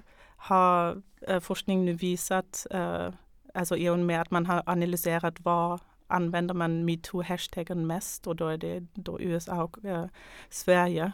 har 0.46 1.02
eh, 1.20 1.40
forskning 1.40 1.84
nu 1.84 1.92
visat, 1.92 2.66
eh, 2.70 3.08
alltså 3.54 3.76
i 3.76 3.88
och 3.88 3.98
med 3.98 4.20
att 4.20 4.30
man 4.30 4.46
har 4.46 4.62
analyserat 4.66 5.40
vad 5.40 5.80
använder 6.06 6.54
man 6.54 6.88
metoo-hashtaggen 6.88 7.86
mest 7.86 8.26
och 8.26 8.36
då 8.36 8.48
är 8.48 8.58
det 8.58 8.86
då 8.94 9.20
USA 9.20 9.62
och 9.62 9.84
eh, 9.84 10.06
Sverige 10.48 11.12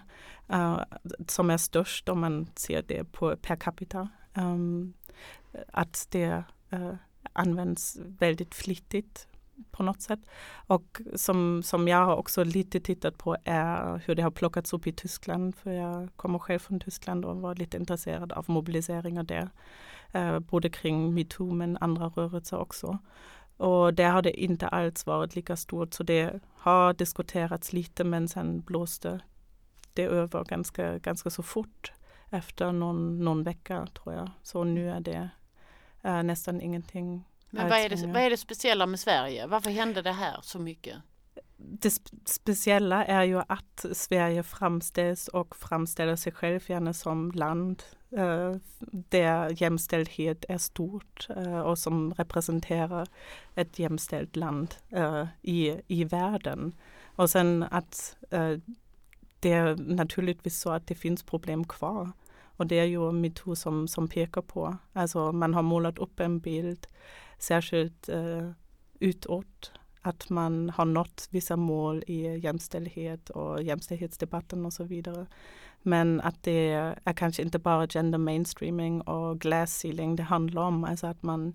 eh, 0.48 0.80
som 1.28 1.50
är 1.50 1.56
störst 1.56 2.08
om 2.08 2.20
man 2.20 2.46
ser 2.54 2.82
det 2.82 3.12
på 3.12 3.36
per 3.36 3.56
capita. 3.56 4.08
Eh, 4.34 4.46
um, 4.46 4.94
att 5.72 6.06
det 6.10 6.44
eh, 6.70 6.94
används 7.32 7.98
väldigt 8.18 8.54
flitigt 8.54 9.28
på 9.70 9.82
något 9.82 10.00
sätt. 10.00 10.20
Och 10.66 11.00
som, 11.14 11.62
som 11.62 11.88
jag 11.88 12.06
har 12.06 12.16
också 12.16 12.44
lite 12.44 12.80
tittat 12.80 13.18
på 13.18 13.36
är 13.44 14.02
hur 14.06 14.14
det 14.14 14.22
har 14.22 14.30
plockats 14.30 14.72
upp 14.72 14.86
i 14.86 14.92
Tyskland. 14.92 15.56
För 15.56 15.70
jag 15.70 16.08
kommer 16.16 16.38
själv 16.38 16.58
från 16.58 16.80
Tyskland 16.80 17.24
och 17.24 17.36
var 17.36 17.54
lite 17.54 17.76
intresserad 17.76 18.32
av 18.32 18.44
mobiliseringar 18.48 19.22
där. 19.22 19.50
Eh, 20.12 20.38
både 20.38 20.70
kring 20.70 21.14
metoo 21.14 21.54
men 21.54 21.78
andra 21.80 22.06
rörelser 22.06 22.58
också. 22.58 22.98
Och 23.56 23.94
där 23.94 24.10
har 24.10 24.22
det 24.22 24.40
inte 24.40 24.68
alls 24.68 25.06
varit 25.06 25.34
lika 25.34 25.56
stort 25.56 25.94
så 25.94 26.02
det 26.02 26.40
har 26.54 26.94
diskuterats 26.94 27.72
lite 27.72 28.04
men 28.04 28.28
sen 28.28 28.60
blåste 28.60 29.20
det 29.92 30.04
över 30.04 30.44
ganska, 30.44 30.98
ganska 30.98 31.30
så 31.30 31.42
fort 31.42 31.92
efter 32.30 32.72
någon, 32.72 33.24
någon 33.24 33.42
vecka 33.42 33.86
tror 33.86 34.14
jag. 34.14 34.30
Så 34.42 34.64
nu 34.64 34.90
är 34.90 35.00
det 35.00 35.30
eh, 36.02 36.22
nästan 36.22 36.60
ingenting 36.60 37.24
men 37.54 37.68
vad 37.68 37.78
är, 37.78 37.88
det, 37.88 38.06
vad 38.06 38.22
är 38.22 38.30
det 38.30 38.36
speciella 38.36 38.86
med 38.86 39.00
Sverige? 39.00 39.46
Varför 39.46 39.70
hände 39.70 40.02
det 40.02 40.12
här 40.12 40.40
så 40.42 40.58
mycket? 40.58 40.96
det 41.56 41.88
sp- 41.88 42.20
speciella 42.24 43.04
är 43.04 43.22
ju 43.22 43.42
att 43.46 43.86
Sverige 43.92 44.42
framställs 44.42 45.28
och 45.28 45.56
framställer 45.56 46.16
sig 46.16 46.32
själv 46.32 46.60
gärna 46.70 46.92
som 46.92 47.30
land 47.30 47.82
eh, 48.10 48.56
där 48.90 49.62
jämställdhet 49.62 50.44
är 50.48 50.58
stort 50.58 51.28
eh, 51.36 51.60
och 51.60 51.78
som 51.78 52.14
representerar 52.14 53.08
ett 53.54 53.78
jämställt 53.78 54.36
land 54.36 54.74
eh, 54.90 55.26
i, 55.42 55.80
i 55.86 56.04
världen. 56.04 56.72
Och 57.16 57.30
sen 57.30 57.62
att 57.70 58.16
det 59.40 59.52
är 59.52 59.76
naturligtvis 59.76 60.60
så 60.60 60.70
att 60.70 60.86
det 60.86 60.94
finns 60.94 61.22
problem 61.22 61.64
kvar. 61.64 62.12
Och 62.62 62.68
det 62.68 62.78
är 62.78 62.84
ju 62.84 63.12
metoo 63.12 63.56
som, 63.56 63.88
som 63.88 64.08
pekar 64.08 64.42
på. 64.42 64.76
Alltså 64.92 65.32
man 65.32 65.54
har 65.54 65.62
målat 65.62 65.98
upp 65.98 66.20
en 66.20 66.40
bild, 66.40 66.86
särskilt 67.38 68.08
eh, 68.08 68.50
utåt 69.00 69.72
att 70.00 70.30
man 70.30 70.70
har 70.70 70.84
nått 70.84 71.28
vissa 71.30 71.56
mål 71.56 72.04
i 72.06 72.38
jämställdhet 72.38 73.30
och 73.30 73.62
jämställdhetsdebatten 73.62 74.66
och 74.66 74.72
så 74.72 74.84
vidare. 74.84 75.26
Men 75.82 76.20
att 76.20 76.42
det 76.42 76.70
är 77.04 77.12
kanske 77.12 77.42
inte 77.42 77.58
bara 77.58 77.86
gender 77.86 78.18
mainstreaming 78.18 79.00
och 79.00 79.40
glass 79.40 79.74
ceiling 79.74 80.16
det 80.16 80.22
handlar 80.22 80.62
om. 80.62 80.84
Alltså 80.84 81.06
att 81.06 81.22
man 81.22 81.54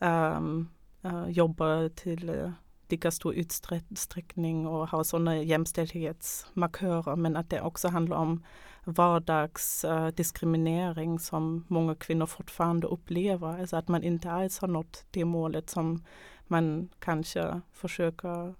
um, 0.00 0.68
uh, 1.04 1.30
jobbar 1.30 1.88
till 1.88 2.30
uh, 2.30 2.50
lika 2.88 3.10
stor 3.10 3.34
utsträckning 3.34 4.66
och 4.66 4.88
har 4.88 5.04
sådana 5.04 5.36
jämställdhetsmarkörer. 5.36 7.16
Men 7.16 7.36
att 7.36 7.50
det 7.50 7.60
också 7.60 7.88
handlar 7.88 8.16
om 8.16 8.44
vardagsdiskriminering 8.84 11.12
eh, 11.12 11.18
som 11.18 11.64
många 11.68 11.94
kvinnor 11.94 12.26
fortfarande 12.26 12.86
upplever. 12.86 13.60
Alltså 13.60 13.76
att 13.76 13.88
man 13.88 14.02
inte 14.02 14.30
alls 14.30 14.58
har 14.58 14.68
nått 14.68 15.04
det 15.10 15.24
målet 15.24 15.70
som 15.70 16.04
man 16.46 16.88
kanske 16.98 17.60
försöker 17.72 18.54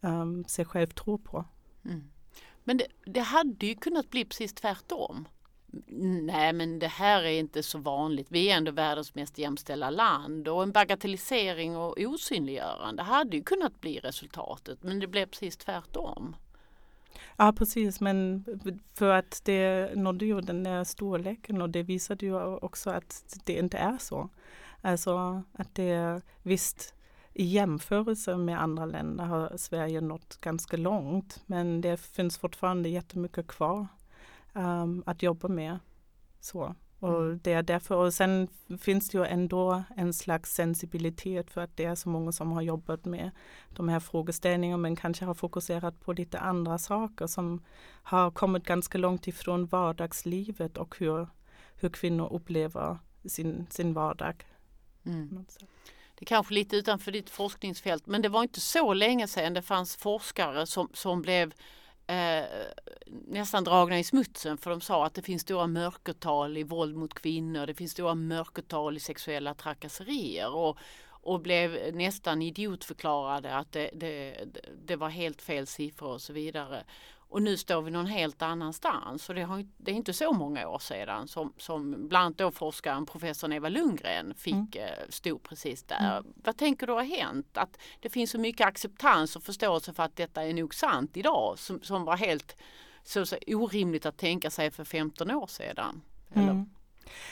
um, 0.00 0.44
sig 0.44 0.64
själv 0.64 0.86
tro 0.86 1.18
på. 1.18 1.44
Mm. 1.84 2.10
Men 2.64 2.76
det, 2.76 2.86
det 3.06 3.20
hade 3.20 3.66
ju 3.66 3.74
kunnat 3.74 4.10
bli 4.10 4.24
precis 4.24 4.54
tvärtom. 4.54 5.28
Nej 6.22 6.52
men 6.52 6.78
det 6.78 6.86
här 6.86 7.22
är 7.22 7.38
inte 7.38 7.62
så 7.62 7.78
vanligt. 7.78 8.26
Vi 8.30 8.50
är 8.50 8.56
ändå 8.56 8.72
världens 8.72 9.14
mest 9.14 9.38
jämställda 9.38 9.90
land 9.90 10.48
och 10.48 10.62
en 10.62 10.72
bagatellisering 10.72 11.76
och 11.76 11.98
osynliggörande 11.98 13.02
hade 13.02 13.36
ju 13.36 13.42
kunnat 13.42 13.80
bli 13.80 13.98
resultatet 13.98 14.82
men 14.82 15.00
det 15.00 15.06
blev 15.06 15.26
precis 15.26 15.56
tvärtom. 15.56 16.36
Ja 17.36 17.52
precis 17.52 18.00
men 18.00 18.44
för 18.94 19.08
att 19.08 19.40
det 19.44 19.90
nådde 19.96 20.24
ju 20.24 20.40
den 20.40 20.64
där 20.64 20.84
storleken 20.84 21.62
och 21.62 21.70
det 21.70 21.82
visade 21.82 22.26
ju 22.26 22.56
också 22.56 22.90
att 22.90 23.40
det 23.44 23.58
inte 23.58 23.78
är 23.78 23.98
så. 23.98 24.28
Alltså 24.80 25.42
att 25.52 25.74
det 25.74 26.22
visst 26.42 26.94
i 27.34 27.44
jämförelse 27.44 28.36
med 28.36 28.62
andra 28.62 28.86
länder 28.86 29.24
har 29.24 29.56
Sverige 29.56 30.00
nått 30.00 30.40
ganska 30.40 30.76
långt 30.76 31.42
men 31.46 31.80
det 31.80 32.00
finns 32.00 32.38
fortfarande 32.38 32.88
jättemycket 32.88 33.46
kvar 33.46 33.86
um, 34.52 35.02
att 35.06 35.22
jobba 35.22 35.48
med. 35.48 35.78
Så. 36.40 36.74
Och 37.02 37.36
det 37.36 37.52
är 37.52 37.62
därför, 37.62 37.94
och 37.94 38.14
sen 38.14 38.48
finns 38.80 39.08
det 39.08 39.18
ju 39.18 39.24
ändå 39.24 39.82
en 39.96 40.12
slags 40.12 40.54
sensibilitet 40.54 41.50
för 41.50 41.60
att 41.60 41.76
det 41.76 41.84
är 41.84 41.94
så 41.94 42.08
många 42.08 42.32
som 42.32 42.52
har 42.52 42.62
jobbat 42.62 43.04
med 43.04 43.30
de 43.68 43.88
här 43.88 44.00
frågeställningarna 44.00 44.78
men 44.78 44.96
kanske 44.96 45.24
har 45.24 45.34
fokuserat 45.34 46.00
på 46.00 46.12
lite 46.12 46.38
andra 46.38 46.78
saker 46.78 47.26
som 47.26 47.62
har 48.02 48.30
kommit 48.30 48.64
ganska 48.64 48.98
långt 48.98 49.28
ifrån 49.28 49.66
vardagslivet 49.66 50.76
och 50.76 50.96
hur, 50.98 51.28
hur 51.74 51.88
kvinnor 51.88 52.32
upplever 52.32 52.98
sin, 53.24 53.66
sin 53.70 53.94
vardag. 53.94 54.46
Mm. 55.06 55.44
Det 56.14 56.24
är 56.24 56.26
kanske 56.26 56.54
lite 56.54 56.76
utanför 56.76 57.12
ditt 57.12 57.30
forskningsfält 57.30 58.06
men 58.06 58.22
det 58.22 58.28
var 58.28 58.42
inte 58.42 58.60
så 58.60 58.94
länge 58.94 59.28
sedan 59.28 59.54
det 59.54 59.62
fanns 59.62 59.96
forskare 59.96 60.66
som, 60.66 60.88
som 60.92 61.22
blev 61.22 61.54
eh, 62.06 62.44
nästan 63.26 63.64
dragna 63.64 63.98
i 63.98 64.04
smutsen 64.04 64.58
för 64.58 64.70
de 64.70 64.80
sa 64.80 65.06
att 65.06 65.14
det 65.14 65.22
finns 65.22 65.42
stora 65.42 65.66
mörkertal 65.66 66.56
i 66.56 66.62
våld 66.62 66.96
mot 66.96 67.14
kvinnor, 67.14 67.66
det 67.66 67.74
finns 67.74 67.92
stora 67.92 68.14
mörkertal 68.14 68.96
i 68.96 69.00
sexuella 69.00 69.54
trakasserier 69.54 70.54
och, 70.54 70.78
och 71.04 71.40
blev 71.40 71.94
nästan 71.94 72.42
idiotförklarade 72.42 73.54
att 73.56 73.72
det, 73.72 73.90
det, 73.94 74.44
det 74.86 74.96
var 74.96 75.08
helt 75.08 75.42
fel 75.42 75.66
siffror 75.66 76.12
och 76.12 76.22
så 76.22 76.32
vidare. 76.32 76.84
Och 77.32 77.42
nu 77.42 77.56
står 77.56 77.82
vi 77.82 77.90
någon 77.90 78.06
helt 78.06 78.42
annanstans 78.42 79.28
och 79.28 79.34
det, 79.34 79.42
har, 79.42 79.66
det 79.76 79.90
är 79.90 79.94
inte 79.94 80.12
så 80.12 80.32
många 80.32 80.68
år 80.68 80.78
sedan 80.78 81.28
som, 81.28 81.52
som 81.56 82.08
bland 82.08 82.24
annat 82.24 82.38
då 82.38 82.50
forskaren 82.50 83.06
professorn 83.06 83.52
Eva 83.52 83.68
Lundgren 83.68 84.34
fick, 84.34 84.76
mm. 84.76 84.90
stod 85.08 85.42
precis 85.42 85.82
där. 85.82 86.18
Mm. 86.18 86.32
Vad 86.44 86.56
tänker 86.56 86.86
du 86.86 86.92
har 86.92 87.02
hänt? 87.02 87.56
Att 87.58 87.78
det 88.00 88.08
finns 88.08 88.30
så 88.30 88.38
mycket 88.38 88.66
acceptans 88.66 89.36
och 89.36 89.42
förståelse 89.42 89.92
för 89.92 90.02
att 90.02 90.16
detta 90.16 90.42
är 90.42 90.54
nog 90.54 90.74
sant 90.74 91.16
idag 91.16 91.58
som, 91.58 91.82
som 91.82 92.04
var 92.04 92.16
helt 92.16 92.56
så, 93.02 93.26
så 93.26 93.36
orimligt 93.46 94.06
att 94.06 94.16
tänka 94.16 94.50
sig 94.50 94.70
för 94.70 94.84
15 94.84 95.30
år 95.30 95.46
sedan. 95.46 96.00
Mm. 96.34 96.66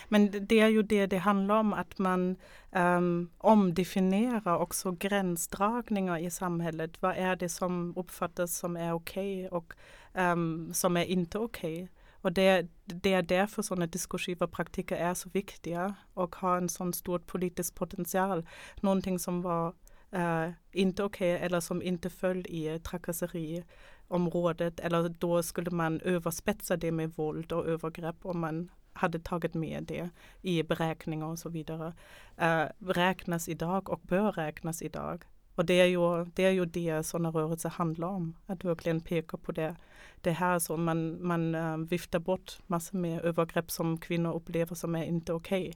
Men 0.08 0.46
det 0.46 0.60
är 0.60 0.68
ju 0.68 0.82
det 0.82 1.06
det 1.06 1.18
handlar 1.18 1.54
om, 1.54 1.72
att 1.72 1.98
man 1.98 2.36
um, 2.72 3.30
omdefinierar 3.38 4.56
också 4.56 4.92
gränsdragningar 4.92 6.18
i 6.18 6.30
samhället. 6.30 7.02
Vad 7.02 7.16
är 7.16 7.36
det 7.36 7.48
som 7.48 7.92
uppfattas 7.96 8.56
som 8.56 8.76
är 8.76 8.92
okej 8.92 9.46
okay 9.46 9.48
och 9.48 9.72
um, 10.14 10.74
som 10.74 10.96
är 10.96 11.04
inte 11.04 11.38
okej? 11.38 11.74
Okay? 11.74 11.88
Och 12.22 12.32
det, 12.32 12.66
det 12.84 13.12
är 13.12 13.22
därför 13.22 13.62
sådana 13.62 13.86
diskursiva 13.86 14.46
praktiker 14.46 14.96
är 14.96 15.14
så 15.14 15.28
viktiga 15.28 15.94
och 16.14 16.36
har 16.36 16.56
en 16.56 16.68
sån 16.68 16.92
stor 16.92 17.18
politisk 17.18 17.74
potential. 17.74 18.46
Någonting 18.80 19.18
som 19.18 19.42
var 19.42 19.74
uh, 20.14 20.50
inte 20.72 21.04
okej 21.04 21.34
okay, 21.34 21.46
eller 21.46 21.60
som 21.60 21.82
inte 21.82 22.10
föll 22.10 22.46
i 22.46 22.78
trakasseriområdet 22.78 24.80
eller 24.80 25.08
då 25.08 25.42
skulle 25.42 25.70
man 25.70 26.00
överspetsa 26.00 26.76
det 26.76 26.92
med 26.92 27.12
våld 27.16 27.52
och 27.52 27.66
övergrepp 27.66 28.26
om 28.26 28.40
man 28.40 28.70
hade 29.00 29.18
tagit 29.18 29.54
med 29.54 29.84
det 29.84 30.10
i 30.42 30.62
beräkningar 30.62 31.26
och 31.26 31.38
så 31.38 31.48
vidare, 31.48 31.92
äh, 32.36 32.64
räknas 32.78 33.48
idag 33.48 33.90
och 33.90 34.00
bör 34.02 34.32
räknas 34.32 34.82
idag. 34.82 35.24
Och 35.54 35.64
det 35.64 35.80
är 35.80 35.86
ju 35.86 36.24
det, 36.24 36.44
är 36.44 36.50
ju 36.50 36.64
det 36.64 37.02
sådana 37.02 37.30
rörelser 37.30 37.68
handlar 37.68 38.08
om, 38.08 38.34
att 38.46 38.64
verkligen 38.64 39.00
peka 39.00 39.36
på 39.36 39.52
det, 39.52 39.76
det 40.20 40.30
här 40.30 40.58
som 40.58 40.84
man, 40.84 41.26
man 41.26 41.54
äh, 41.54 41.76
viftar 41.76 42.18
bort 42.18 42.58
massor 42.66 42.98
med 42.98 43.24
övergrepp 43.24 43.70
som 43.70 43.98
kvinnor 43.98 44.34
upplever 44.34 44.74
som 44.74 44.94
är 44.94 45.04
inte 45.04 45.32
okej, 45.32 45.68
okay, 45.68 45.74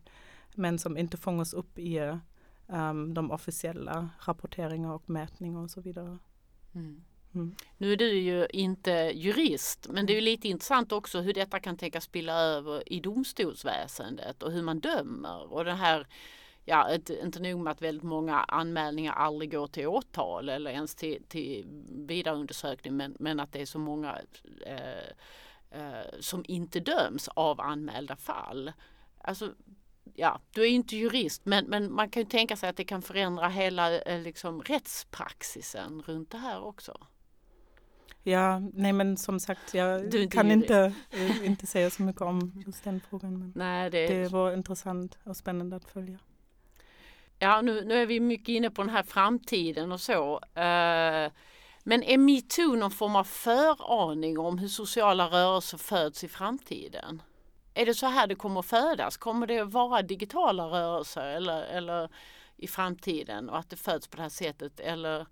men 0.55 0.79
som 0.79 0.97
inte 0.97 1.17
fångas 1.17 1.55
upp 1.55 1.79
i 1.79 1.97
äh, 1.97 2.95
de 3.15 3.31
officiella 3.31 4.09
rapporteringar 4.27 4.93
och 4.93 5.11
mätningar 5.11 5.61
och 5.61 5.71
så 5.71 5.81
vidare. 5.81 6.19
Mm. 6.75 7.05
Mm. 7.35 7.55
Nu 7.79 7.93
är 7.93 7.97
du 7.97 8.19
ju 8.19 8.47
inte 8.53 8.91
jurist 9.15 9.87
men 9.91 10.07
det 10.07 10.13
är 10.13 10.15
ju 10.15 10.21
lite 10.21 10.49
intressant 10.49 10.93
också 10.93 11.21
hur 11.21 11.33
detta 11.33 11.61
kan 11.61 11.77
tänkas 11.77 12.05
spilla 12.05 12.41
över 12.41 12.93
i 12.93 13.01
domstolsväsendet 13.01 14.43
och 14.43 14.53
hur 14.53 14.63
man 14.63 14.81
dömer 14.81 15.53
och 15.53 15.65
det 15.65 15.73
här 15.73 16.07
ja, 16.65 16.95
inte, 16.95 17.21
inte 17.21 17.41
nog 17.41 17.61
med 17.61 17.71
att 17.71 17.83
väldigt 17.83 18.05
många 18.05 18.39
anmälningar 18.39 19.13
aldrig 19.13 19.51
går 19.51 19.67
till 19.67 19.87
åtal 19.87 20.49
eller 20.49 20.71
ens 20.71 20.95
till, 20.95 21.23
till 21.29 21.65
vidareundersökning 21.89 22.97
men, 22.97 23.17
men 23.19 23.41
att 23.41 23.53
det 23.53 23.61
är 23.61 23.67
så 23.67 23.79
många 23.79 24.19
eh, 24.67 25.09
eh, 25.81 26.07
som 26.21 26.45
inte 26.49 26.81
döms 26.81 27.29
av 27.29 27.61
anmälda 27.61 28.17
fall. 28.17 28.73
Alltså, 29.19 29.55
ja, 30.15 30.41
du 30.51 30.63
är 30.63 30.69
inte 30.69 30.97
jurist 30.97 31.45
men, 31.45 31.65
men 31.65 31.93
man 31.93 32.11
kan 32.11 32.23
ju 32.23 32.29
tänka 32.29 32.57
sig 32.57 32.69
att 32.69 32.77
det 32.77 32.85
kan 32.85 33.03
förändra 33.03 33.49
hela 33.49 34.01
eh, 34.01 34.23
liksom, 34.23 34.63
rättspraxisen 34.63 36.03
runt 36.07 36.31
det 36.31 36.39
här 36.39 36.65
också. 36.65 37.07
Ja, 38.27 38.59
nej 38.73 38.93
men 38.93 39.17
som 39.17 39.41
sagt, 39.41 39.75
jag 39.75 40.11
Du 40.11 40.29
kan 40.29 40.51
inte, 40.51 40.93
eh, 41.11 41.47
inte 41.47 41.67
säga 41.67 41.91
så 41.91 42.03
mycket 42.03 42.23
om 42.23 42.63
just 42.67 42.85
den 42.85 43.01
frågan. 43.11 43.39
Men 43.39 43.53
Nej, 43.55 43.91
det, 43.91 44.07
det 44.07 44.29
var 44.29 44.53
intressant 44.53 45.19
och 45.25 45.37
spännande 45.37 45.77
att 45.77 45.91
följa. 45.91 46.19
Ja, 47.39 47.61
nu, 47.61 47.85
nu 47.85 48.03
är 48.03 48.07
vi 48.07 48.21
mycket 48.21 48.49
inne 48.49 48.71
på 48.71 48.83
den 48.83 48.91
här 48.91 49.03
framtiden 49.03 49.93
och 49.93 50.01
så. 50.01 50.35
Eh, 50.55 51.33
men 51.87 52.03
är 52.03 52.19
metoo 52.19 52.77
någon 52.77 52.91
form 52.91 53.17
av 53.17 53.25
föraning 53.25 54.39
om 54.39 54.59
hur 54.59 54.69
sociala 54.69 55.27
rörelser 55.27 55.79
föds 55.79 56.25
i 56.25 56.29
framtiden? 56.29 57.23
Är 57.75 57.87
det 57.87 57.95
så 57.95 58.07
här 58.07 58.27
det 58.27 58.35
kommer 58.35 58.61
att 58.61 58.67
födas? 58.67 59.17
Kommer 59.17 59.47
det 59.47 59.59
att 59.59 59.73
vara 59.73 60.03
digitala 60.03 60.65
rörelser 60.65 61.27
eller, 61.27 61.63
eller 61.63 62.09
i 62.57 62.67
framtiden 62.67 63.51
och 63.51 63.59
att 63.59 63.71
det 63.71 63.77
föds 63.77 64.09
på 64.09 64.17
det 64.17 64.23
här 64.23 64.29
sättet? 64.29 64.81
Eller, 64.81 65.27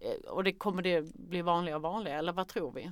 Eh, 0.00 0.30
och 0.30 0.44
det 0.44 0.52
kommer 0.52 0.82
det 0.82 1.14
bli 1.14 1.42
vanligare 1.42 1.76
och 1.76 1.82
vanligare 1.82 2.18
eller 2.18 2.32
vad 2.32 2.48
tror 2.48 2.72
vi? 2.72 2.90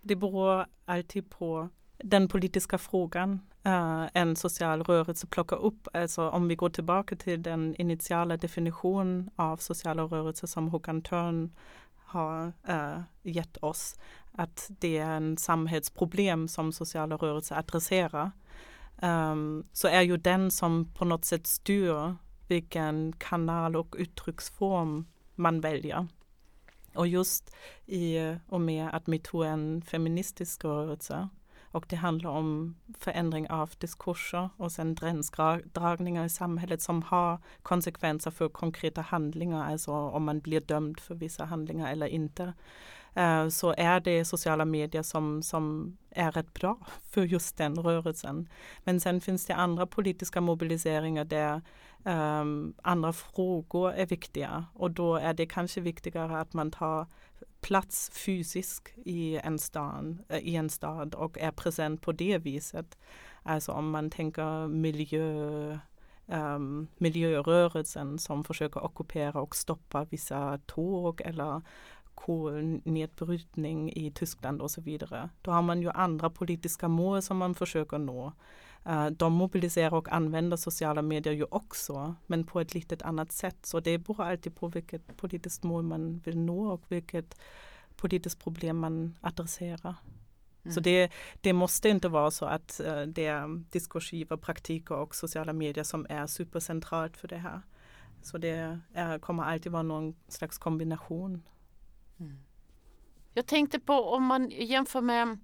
Det 0.00 0.16
beror 0.16 0.66
alltid 0.84 1.30
på 1.30 1.68
den 1.98 2.28
politiska 2.28 2.78
frågan 2.78 3.40
eh, 3.62 4.04
en 4.12 4.36
social 4.36 4.82
rörelse 4.82 5.26
plockar 5.26 5.56
upp. 5.56 5.88
Alltså 5.92 6.28
om 6.30 6.48
vi 6.48 6.54
går 6.54 6.70
tillbaka 6.70 7.16
till 7.16 7.42
den 7.42 7.74
initiala 7.78 8.36
definitionen 8.36 9.30
av 9.36 9.56
sociala 9.56 10.02
rörelser 10.02 10.46
som 10.46 10.68
Håkan 10.68 11.02
Törn 11.02 11.52
har 11.96 12.52
äh, 12.68 13.00
gett 13.22 13.56
oss. 13.56 13.96
Att 14.32 14.70
det 14.78 14.98
är 14.98 15.10
en 15.10 15.36
samhällsproblem 15.36 16.48
som 16.48 16.72
sociala 16.72 17.16
rörelser 17.16 17.56
adresserar. 17.56 18.30
Ähm, 19.02 19.66
så 19.72 19.88
är 19.88 20.02
ju 20.02 20.16
den 20.16 20.50
som 20.50 20.84
på 20.94 21.04
något 21.04 21.24
sätt 21.24 21.46
styr 21.46 22.14
vilken 22.48 23.12
kanal 23.12 23.76
och 23.76 23.94
uttrycksform 23.98 25.06
man 25.38 25.60
väljer. 25.60 26.06
Och 26.94 27.06
just 27.06 27.54
i 27.86 28.34
och 28.48 28.60
med 28.60 28.88
att 28.92 29.06
metoo 29.06 29.42
är 29.42 29.48
en 29.48 29.82
feministisk 29.82 30.64
rörelse 30.64 31.28
och 31.70 31.86
det 31.88 31.96
handlar 31.96 32.30
om 32.30 32.76
förändring 32.98 33.50
av 33.50 33.70
diskurser 33.78 34.50
och 34.56 34.72
sen 34.72 34.94
gränsdragningar 34.94 36.24
i 36.24 36.28
samhället 36.28 36.82
som 36.82 37.02
har 37.02 37.38
konsekvenser 37.62 38.30
för 38.30 38.48
konkreta 38.48 39.00
handlingar, 39.00 39.70
alltså 39.72 39.92
om 39.92 40.24
man 40.24 40.40
blir 40.40 40.60
dömd 40.60 41.00
för 41.00 41.14
vissa 41.14 41.44
handlingar 41.44 41.92
eller 41.92 42.06
inte. 42.06 42.52
Eh, 43.14 43.48
Så 43.48 43.74
är 43.78 44.00
det 44.00 44.24
sociala 44.24 44.64
medier 44.64 45.02
som, 45.02 45.42
som 45.42 45.96
är 46.10 46.32
rätt 46.32 46.54
bra 46.54 46.78
för 47.10 47.22
just 47.22 47.56
den 47.56 47.76
rörelsen. 47.76 48.48
Men 48.84 49.00
sen 49.00 49.20
finns 49.20 49.46
det 49.46 49.54
andra 49.54 49.86
politiska 49.86 50.40
mobiliseringar 50.40 51.24
där 51.24 51.62
um, 52.04 52.74
andra 52.82 53.12
frågor 53.12 53.92
är 53.92 54.06
viktiga 54.06 54.64
och 54.74 54.90
då 54.90 55.16
är 55.16 55.34
det 55.34 55.46
kanske 55.46 55.80
viktigare 55.80 56.40
att 56.40 56.52
man 56.52 56.70
tar 56.70 57.06
plats 57.60 58.10
fysiskt 58.14 58.88
i 58.96 59.36
en 59.36 59.58
stad, 59.58 60.18
eh, 60.28 60.38
i 60.38 60.56
en 60.56 60.70
stad 60.70 61.14
och 61.14 61.38
är 61.38 61.50
present 61.50 62.02
på 62.02 62.12
det 62.12 62.38
viset. 62.38 62.98
Alltså 63.42 63.72
om 63.72 63.90
man 63.90 64.10
tänker 64.10 64.66
miljö, 64.66 65.78
um, 66.26 66.88
miljörörelsen 66.96 68.18
som 68.18 68.44
försöker 68.44 68.84
ockupera 68.84 69.40
och 69.40 69.56
stoppa 69.56 70.04
vissa 70.04 70.58
tåg 70.66 71.20
eller 71.24 71.62
kolnedbrytning 72.18 73.92
i 73.92 74.10
Tyskland 74.10 74.62
och 74.62 74.70
så 74.70 74.80
vidare. 74.80 75.30
Då 75.42 75.50
har 75.50 75.62
man 75.62 75.82
ju 75.82 75.90
andra 75.90 76.30
politiska 76.30 76.88
mål 76.88 77.22
som 77.22 77.36
man 77.36 77.54
försöker 77.54 77.98
nå. 77.98 78.32
Uh, 78.88 79.06
de 79.06 79.32
mobiliserar 79.32 79.94
och 79.94 80.12
använder 80.12 80.56
sociala 80.56 81.02
medier 81.02 81.34
ju 81.34 81.44
också, 81.50 82.14
men 82.26 82.44
på 82.44 82.60
ett 82.60 82.74
lite 82.74 83.04
annat 83.04 83.32
sätt. 83.32 83.66
Så 83.66 83.80
det 83.80 83.98
beror 83.98 84.24
alltid 84.24 84.56
på 84.56 84.68
vilket 84.68 85.16
politiskt 85.16 85.62
mål 85.62 85.82
man 85.82 86.18
vill 86.18 86.38
nå 86.38 86.72
och 86.72 86.82
vilket 86.88 87.40
politiskt 87.96 88.42
problem 88.44 88.78
man 88.78 89.18
adresserar. 89.20 89.94
Så 90.74 90.80
det, 90.80 91.12
det 91.40 91.52
måste 91.52 91.88
inte 91.88 92.08
vara 92.08 92.30
så 92.30 92.44
att 92.44 92.80
uh, 92.86 93.02
det 93.02 93.26
är 93.26 93.64
diskursiva 93.70 94.36
praktiker 94.36 94.94
och 94.94 95.14
sociala 95.14 95.52
medier 95.52 95.84
som 95.84 96.06
är 96.08 96.26
supercentralt 96.26 97.16
för 97.16 97.28
det 97.28 97.38
här. 97.38 97.60
Så 98.22 98.38
det 98.38 98.80
är, 98.94 99.18
kommer 99.18 99.42
alltid 99.42 99.72
vara 99.72 99.82
någon 99.82 100.14
slags 100.28 100.58
kombination. 100.58 101.42
Mm. 102.20 102.38
Jag 103.34 103.46
tänkte 103.46 103.80
på 103.80 103.94
om 103.94 104.24
man 104.24 104.50
jämför 104.50 105.00
med 105.00 105.38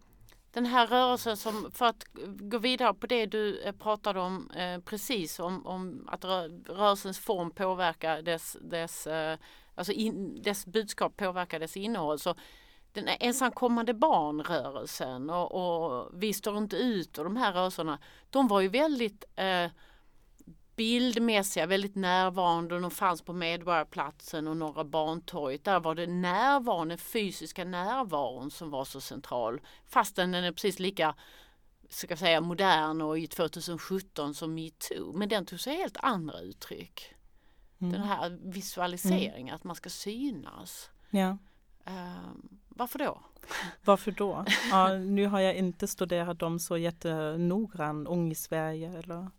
den 0.55 0.67
här 0.67 0.87
rörelsen 0.87 1.37
som, 1.37 1.71
för 1.73 1.87
att 1.87 2.05
gå 2.25 2.59
vidare 2.59 2.95
på 2.95 3.07
det 3.07 3.27
du 3.27 3.61
eh, 3.61 3.73
pratade 3.73 4.21
om 4.21 4.51
eh, 4.51 4.81
precis, 4.81 5.41
om, 5.41 5.67
om 5.67 6.09
att 6.11 6.25
rörelsens 6.25 7.19
form 7.19 7.51
påverkar 7.51 8.23
dess, 8.23 8.57
dess, 8.61 9.07
eh, 9.07 9.39
alltså 9.75 9.93
in, 9.93 10.43
dess 10.43 10.67
budskap 10.67 11.17
påverkar 11.17 11.61
dess 11.61 11.77
innehåll. 11.77 12.19
Så 12.19 12.35
den 12.93 13.09
ensamkommande 13.09 13.95
barnrörelsen 13.95 15.31
och, 15.31 15.53
och 15.55 16.11
Vi 16.13 16.33
står 16.33 16.59
inte 16.59 16.77
ut 16.77 17.19
och 17.19 17.25
de 17.25 17.37
här 17.37 17.53
rörelserna, 17.53 17.99
de 18.31 18.49
var 18.49 18.61
ju 18.61 18.69
väldigt 18.69 19.25
eh, 19.37 19.71
bildmässiga, 20.77 21.67
väldigt 21.67 21.95
närvarande 21.95 22.81
de 22.81 22.91
fanns 22.91 23.23
på 23.23 23.33
Medborgarplatsen 23.33 24.49
och 24.49 24.57
Norra 24.57 24.85
Bantorget. 24.85 25.65
Där 25.65 25.81
var 25.81 25.95
det 25.95 26.07
närvaron, 26.07 26.89
den 26.89 26.99
fysiska 26.99 27.65
närvaron 27.65 28.51
som 28.51 28.71
var 28.71 28.85
så 28.85 29.01
central. 29.01 29.61
Fastän 29.87 30.33
den 30.33 30.45
är 30.45 30.53
precis 30.53 30.79
lika 30.79 31.15
ska 31.89 32.11
jag 32.11 32.19
säga, 32.19 32.41
modern 32.41 33.01
och 33.01 33.19
i 33.19 33.27
2017 33.27 34.35
som 34.35 34.55
metoo. 34.55 35.13
Men 35.13 35.29
den 35.29 35.47
tog 35.47 35.61
sig 35.61 35.77
helt 35.77 35.97
andra 35.97 36.41
uttryck. 36.41 37.15
Den 37.79 38.03
här 38.03 38.39
visualiseringen, 38.43 39.55
att 39.55 39.65
man 39.65 39.77
ska 39.77 39.91
synas. 39.91 40.91
Ja. 41.11 41.39
Ehm, 41.85 42.59
varför 42.69 42.99
då? 42.99 43.21
Varför 43.85 44.11
då? 44.11 44.45
Ja, 44.71 44.89
nu 44.99 45.27
har 45.27 45.41
jag 45.41 45.55
inte 45.55 45.87
studerat 45.87 46.39
dem 46.39 46.59
så 46.59 46.77
jättenoggrant, 46.77 48.09
Ung 48.09 48.33
i 48.33 48.35
Sverige 48.35 48.99
eller 48.99 49.31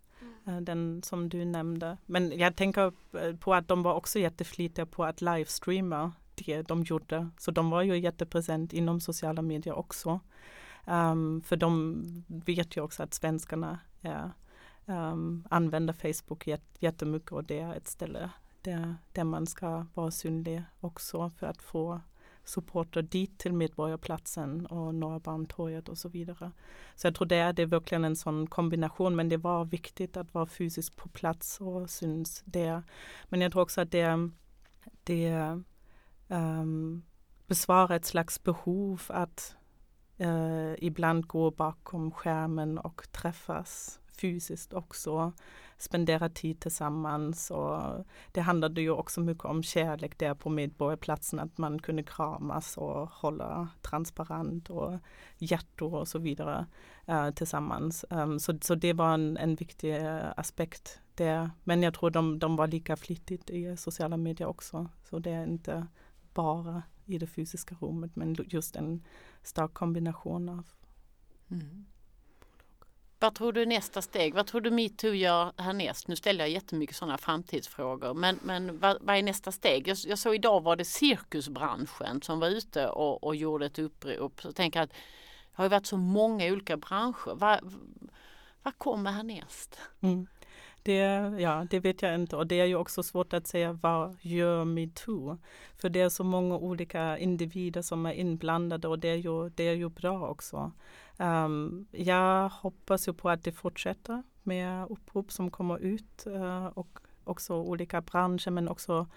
Eh, 0.48 0.58
den 0.58 1.04
som 1.04 1.30
du 1.30 1.46
nämnde. 1.46 1.98
Men 2.06 2.38
jag 2.38 2.56
tänker 2.56 2.94
eh, 3.14 3.36
på 3.36 3.54
att 3.54 3.68
de 3.68 3.84
var 3.84 3.94
också 3.94 4.20
jätteflitiga 4.20 4.86
på 4.86 5.04
att 5.04 5.22
livestreama 5.22 6.12
det 6.36 6.62
de 6.62 6.84
gjorde. 6.84 7.30
Så 7.38 7.52
de 7.52 7.70
var 7.70 7.82
ju 7.82 7.98
jättepresent 7.98 8.74
inom 8.74 9.00
sociala 9.00 9.42
medier 9.42 9.74
också. 9.74 10.20
Um, 10.88 11.42
för 11.42 11.56
de 11.56 12.04
vet 12.28 12.78
ju 12.78 12.82
också 12.82 13.04
att 13.04 13.14
svenskarna 13.14 13.80
är, 14.02 14.32
um, 14.86 15.48
använder 15.50 15.94
Facebook 15.94 16.48
jättemycket 16.80 17.32
och 17.32 17.44
det 17.44 17.60
är 17.60 17.74
ett 17.74 17.88
ställe 17.88 18.30
där, 18.62 18.96
där 19.12 19.24
man 19.24 19.48
ska 19.48 19.86
vara 19.94 20.12
synlig 20.12 20.64
också 20.80 21.32
för 21.38 21.48
att 21.48 21.62
få 21.62 22.02
supporter 22.46 23.02
dit 23.02 23.38
till 23.38 23.54
Medborgarplatsen 23.54 24.66
och 24.66 24.96
Norra 24.96 25.20
Bantorget 25.20 25.90
och 25.90 25.98
så 25.98 26.10
vidare. 26.10 26.52
Så 26.96 27.08
jag 27.08 27.16
tror 27.16 27.28
det 27.28 27.36
är, 27.36 27.54
det 27.54 27.62
är 27.62 27.66
verkligen 27.66 28.06
en 28.06 28.16
sån 28.16 28.48
kombination 28.48 29.16
men 29.16 29.30
det 29.30 29.38
var 29.38 29.66
viktigt 29.66 30.18
att 30.18 30.34
vara 30.34 30.46
fysiskt 30.46 30.96
på 30.96 31.10
plats 31.10 31.62
och 31.62 31.90
syns 31.90 32.44
där. 32.46 32.84
Men 33.30 33.42
jag 33.42 33.52
tror 33.52 33.62
också 33.62 33.82
att 33.82 33.92
det, 33.92 34.30
det 35.04 35.62
um, 36.28 37.04
besvarar 37.48 37.96
ett 37.96 38.06
slags 38.06 38.44
behov 38.44 39.02
att 39.08 39.56
uh, 40.22 40.74
ibland 40.78 41.28
gå 41.28 41.52
bakom 41.52 42.12
skärmen 42.12 42.78
och 42.78 43.12
träffas 43.12 44.00
fysiskt 44.16 44.74
också, 44.74 45.34
spendera 45.78 46.30
tid 46.30 46.60
tillsammans 46.60 47.52
och 47.52 48.06
det 48.32 48.42
handlade 48.42 48.82
ju 48.82 48.90
också 48.90 49.22
mycket 49.22 49.46
om 49.46 49.64
kärlek 49.64 50.18
där 50.18 50.34
på 50.34 50.50
Medborgarplatsen, 50.50 51.40
att 51.40 51.58
man 51.58 51.80
kunde 51.80 52.04
kramas 52.04 52.78
och 52.78 53.10
hålla 53.10 53.68
transparent 53.82 54.70
och 54.70 54.98
hjärtor 55.38 55.96
och 55.96 56.08
så 56.08 56.20
vidare 56.20 56.66
eh, 57.06 57.32
tillsammans. 57.32 58.06
Um, 58.10 58.40
så, 58.40 58.58
så 58.62 58.76
det 58.76 58.94
var 58.94 59.14
en, 59.14 59.38
en 59.38 59.56
viktig 59.56 59.96
aspekt 60.36 61.00
där. 61.16 61.50
Men 61.64 61.84
jag 61.84 61.94
tror 61.94 62.10
de, 62.10 62.40
de 62.40 62.56
var 62.56 62.68
lika 62.68 62.96
flitigt 62.96 63.50
i 63.50 63.78
sociala 63.78 64.18
medier 64.18 64.48
också. 64.48 64.90
Så 65.04 65.20
det 65.20 65.32
är 65.32 65.44
inte 65.44 65.88
bara 66.34 66.84
i 67.06 67.18
det 67.18 67.28
fysiska 67.28 67.76
rummet 67.82 68.16
men 68.16 68.36
just 68.48 68.76
en 68.76 69.04
stark 69.44 69.74
kombination 69.74 70.50
av 70.50 70.68
mm. 71.52 71.86
Vad 73.20 73.36
tror 73.36 73.54
du 73.54 73.62
är 73.62 73.66
nästa 73.66 74.02
steg? 74.02 74.34
Vad 74.34 74.48
tror 74.48 74.62
du 74.62 74.72
metoo 74.72 75.14
gör 75.14 75.52
härnäst? 75.58 76.08
Nu 76.08 76.16
ställer 76.16 76.44
jag 76.44 76.50
jättemycket 76.50 76.96
sådana 76.96 77.18
framtidsfrågor. 77.18 78.14
Men, 78.14 78.40
men 78.44 78.80
vad, 78.80 78.98
vad 79.02 79.16
är 79.16 79.24
nästa 79.24 79.52
steg? 79.52 79.88
Jag, 79.88 79.98
jag 80.06 80.20
såg 80.20 80.36
idag 80.36 80.64
var 80.64 80.76
det 80.76 80.86
cirkusbranschen 80.86 82.22
som 82.22 82.40
var 82.40 82.48
ute 82.48 82.88
och, 82.88 83.24
och 83.24 83.36
gjorde 83.36 83.66
ett 83.66 83.80
upprop. 83.80 84.42
Så 84.42 84.48
jag 84.48 84.56
tänker 84.56 84.82
att 84.82 84.90
det 84.90 84.96
har 85.54 85.66
ju 85.66 85.70
varit 85.70 85.86
så 85.86 85.98
många 85.98 86.46
olika 86.46 86.78
branscher. 86.78 87.36
Vad, 87.36 87.74
vad 88.64 88.78
kommer 88.78 89.12
härnäst? 89.12 89.80
Mm. 90.02 90.28
Det, 90.84 91.00
ja, 91.40 91.68
det 91.70 91.80
vet 91.80 92.02
jag 92.02 92.16
inte 92.16 92.36
och 92.36 92.48
det 92.48 92.60
är 92.60 92.66
ju 92.66 92.76
också 92.76 93.04
svårt 93.04 93.34
att 93.34 93.48
säga 93.48 93.74
vad 93.74 94.18
gör 94.22 94.66
metoo? 94.66 95.38
För 95.78 95.90
det 95.90 96.02
är 96.02 96.10
så 96.10 96.24
många 96.24 96.58
olika 96.58 97.18
individer 97.18 97.82
som 97.82 98.06
är 98.06 98.14
inblandade 98.14 98.88
och 98.88 99.00
det 99.00 99.10
är 99.10 99.16
ju, 99.16 99.50
det 99.50 99.64
är 99.64 99.74
ju 99.74 99.90
bra 99.90 100.28
också. 100.28 100.72
Um, 101.18 101.88
jag 101.92 102.50
hoppas 102.50 103.08
ju 103.08 103.14
på 103.14 103.30
att 103.30 103.44
det 103.44 103.52
fortsätter 103.52 104.24
med 104.44 104.88
upprop 104.90 105.32
som 105.32 105.52
kommer 105.52 105.78
ut 105.78 106.28
uh, 106.28 106.66
och 106.66 107.00
också 107.24 107.56
olika 107.56 108.02
branscher 108.02 108.52
men 108.52 108.70
också 108.70 109.08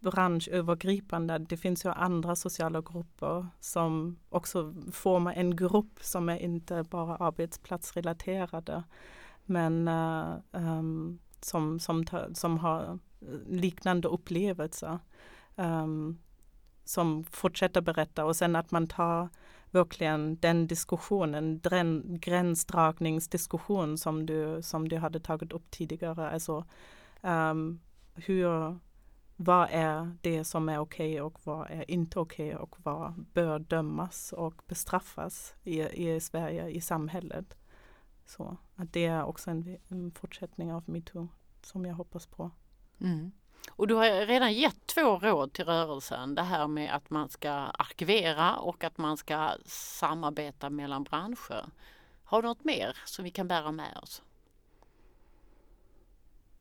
branschövergripande. 0.00 1.38
Det 1.38 1.56
finns 1.56 1.84
ju 1.84 1.90
andra 1.90 2.36
sociala 2.36 2.80
grupper 2.80 3.46
som 3.60 4.16
också 4.28 4.74
formar 4.92 5.32
en 5.32 5.56
grupp 5.56 5.98
som 6.00 6.28
är 6.28 6.38
inte 6.38 6.82
bara 6.82 7.16
arbetsplatsrelaterade 7.16 8.82
men 9.44 9.88
uh, 9.88 10.34
um, 10.50 11.18
som, 11.40 11.80
som, 11.80 12.04
som 12.34 12.58
har 12.58 12.98
liknande 13.46 14.08
upplevelser. 14.08 14.98
Um, 15.56 16.18
som 16.84 17.24
fortsätter 17.24 17.80
berätta 17.80 18.24
och 18.24 18.36
sen 18.36 18.56
att 18.56 18.70
man 18.70 18.86
tar 18.86 19.28
verkligen 19.72 20.36
den 20.36 20.66
diskussionen, 20.66 21.60
den 21.60 22.18
gränsdragningsdiskussion 22.20 23.98
som 23.98 24.26
du, 24.26 24.62
som 24.62 24.88
du 24.88 24.96
hade 24.96 25.20
tagit 25.20 25.52
upp 25.52 25.70
tidigare. 25.70 26.30
Alltså 26.30 26.64
um, 27.20 27.80
hur, 28.14 28.78
vad 29.36 29.68
är 29.70 30.16
det 30.20 30.44
som 30.44 30.68
är 30.68 30.78
okej 30.78 31.12
okay 31.12 31.20
och 31.20 31.40
vad 31.44 31.70
är 31.70 31.90
inte 31.90 32.18
okej 32.18 32.48
okay 32.48 32.62
och 32.62 32.76
vad 32.82 33.24
bör 33.32 33.58
dömas 33.58 34.32
och 34.32 34.62
bestraffas 34.68 35.54
i, 35.62 35.82
i 35.82 36.20
Sverige, 36.20 36.68
i 36.68 36.80
samhället. 36.80 37.56
Så 38.26 38.56
att 38.76 38.92
det 38.92 39.06
är 39.06 39.24
också 39.24 39.50
en, 39.50 39.76
en 39.88 40.10
fortsättning 40.10 40.72
av 40.72 40.82
metoo 40.86 41.28
som 41.62 41.86
jag 41.86 41.94
hoppas 41.94 42.26
på. 42.26 42.50
Mm. 43.00 43.32
Och 43.70 43.86
du 43.86 43.94
har 43.94 44.26
redan 44.26 44.52
gett 44.52 44.86
två 44.86 45.18
råd 45.18 45.52
till 45.52 45.64
rörelsen. 45.64 46.34
Det 46.34 46.42
här 46.42 46.68
med 46.68 46.94
att 46.94 47.10
man 47.10 47.28
ska 47.28 47.50
arkivera 47.50 48.56
och 48.56 48.84
att 48.84 48.98
man 48.98 49.16
ska 49.16 49.50
samarbeta 49.66 50.70
mellan 50.70 51.04
branscher. 51.04 51.66
Har 52.24 52.42
du 52.42 52.48
något 52.48 52.64
mer 52.64 52.96
som 53.04 53.24
vi 53.24 53.30
kan 53.30 53.48
bära 53.48 53.72
med 53.72 53.98
oss? 54.02 54.22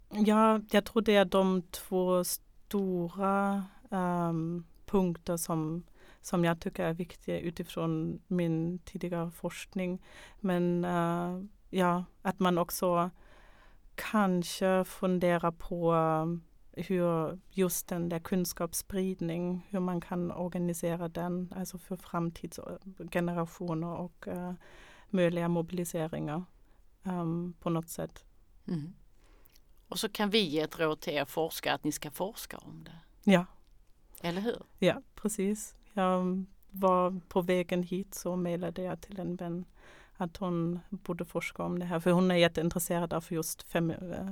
Ja, 0.10 0.60
jag 0.72 0.86
tror 0.86 1.02
det 1.02 1.16
är 1.16 1.26
de 1.26 1.62
två 1.62 2.24
stora 2.24 3.66
um, 3.90 4.66
punkter 4.86 5.38
som, 5.38 5.84
som 6.22 6.46
jag 6.46 6.60
tycker 6.60 6.84
är 6.84 6.94
viktiga 6.94 7.40
utifrån 7.40 8.22
min 8.28 8.80
tidigare 8.80 9.32
forskning. 9.32 10.02
Men 10.40 10.86
uh, 10.86 11.44
ja, 11.70 12.04
att 12.22 12.40
man 12.40 12.58
också 12.58 13.10
kanske 13.96 14.86
funderar 14.86 15.52
på 15.52 15.94
hur 16.82 17.40
just 17.50 17.88
den 17.88 18.10
där 18.10 18.20
kunskapsspridning, 18.20 19.68
hur 19.70 19.80
man 19.80 20.02
kan 20.02 20.32
organisera 20.32 21.08
den, 21.08 21.54
alltså 21.56 21.78
för 21.78 21.96
framtidsgenerationer 21.96 23.96
och 23.96 24.28
uh, 24.28 24.54
möjliga 25.10 25.48
mobiliseringar 25.48 26.44
um, 27.04 27.54
på 27.60 27.70
något 27.70 27.90
sätt. 27.90 28.26
Mm. 28.68 28.94
Och 29.88 30.00
så 30.00 30.10
kan 30.10 30.30
vi 30.30 30.40
ge 30.40 30.60
ett 30.60 30.80
råd 30.80 31.00
till 31.00 31.14
er 31.14 31.26
forskare 31.26 31.74
att 31.74 31.84
ni 31.84 31.92
ska 31.92 32.12
forska 32.12 32.58
om 32.58 32.84
det. 32.84 33.00
Ja. 33.32 33.46
Eller 34.22 34.42
hur? 34.42 34.62
Ja, 34.80 35.02
precis. 35.16 35.76
Jag 35.94 36.46
var 36.70 37.20
på 37.28 37.42
vägen 37.42 37.84
hit 37.84 38.14
så 38.14 38.36
mejlade 38.36 38.82
jag 38.82 39.02
till 39.02 39.20
en 39.20 39.36
vän 39.36 39.66
att 40.22 40.38
hon 40.38 40.80
borde 40.90 41.26
forska 41.26 41.64
om 41.64 41.80
det 41.80 41.86
här. 41.86 42.00
För 42.00 42.12
hon 42.12 42.32
är 42.32 42.36
jätteintresserad 42.36 43.14
av 43.14 43.26
just 43.30 43.64
fem, 43.64 43.92
äh, 43.92 44.30